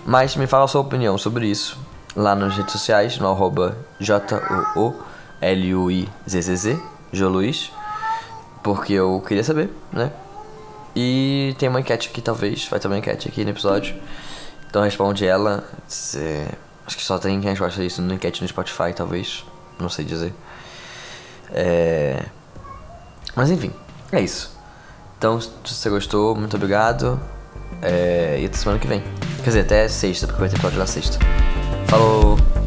Mas 0.05 0.35
me 0.37 0.46
fala 0.46 0.64
a 0.64 0.68
sua 0.68 0.81
opinião 0.81 1.16
sobre 1.16 1.46
isso 1.46 1.79
lá 2.16 2.35
nas 2.35 2.57
redes 2.57 2.72
sociais, 2.72 3.18
no 3.18 3.29
arroba 3.29 3.77
J-O-O-L-U-I-Z-Z-Z, 4.00 4.98
Joluiz, 7.12 7.70
porque 8.62 8.94
eu 8.94 9.22
queria 9.27 9.44
saber, 9.44 9.70
né? 9.92 10.11
E 10.96 11.55
tem 11.59 11.68
uma 11.68 11.81
enquete 11.81 12.09
aqui, 12.09 12.22
talvez, 12.22 12.68
vai 12.68 12.79
ter 12.79 12.87
uma 12.87 12.96
enquete 12.96 13.29
aqui 13.29 13.44
no 13.44 13.50
episódio. 13.50 13.96
Então 14.68 14.83
responde 14.83 15.27
ela. 15.27 15.64
Se... 15.88 16.46
Acho 16.87 16.96
que 16.96 17.03
só 17.03 17.18
tem 17.18 17.40
quem 17.40 17.50
resposta 17.50 17.83
isso 17.83 18.00
no 18.03 18.14
enquete 18.14 18.42
no 18.42 18.48
Spotify, 18.48 18.92
talvez. 18.94 19.44
Não 19.79 19.88
sei 19.88 20.05
dizer. 20.05 20.33
É... 21.50 22.24
Mas 23.35 23.50
enfim, 23.50 23.72
é 24.12 24.20
isso. 24.20 24.53
Então, 25.18 25.40
se 25.40 25.50
você 25.64 25.90
gostou, 25.90 26.35
muito 26.35 26.57
obrigado. 26.57 27.18
É, 27.83 28.38
e 28.40 28.46
até 28.46 28.57
semana 28.57 28.79
que 28.79 28.87
vem. 28.87 29.03
Quer 29.38 29.50
dizer, 29.50 29.61
até 29.61 29.88
sexta, 29.88 30.27
porque 30.27 30.40
vai 30.40 30.48
ter 30.48 30.57
episódio 30.57 30.79
na 30.79 30.87
sexta. 30.87 31.18
Falou! 31.88 32.63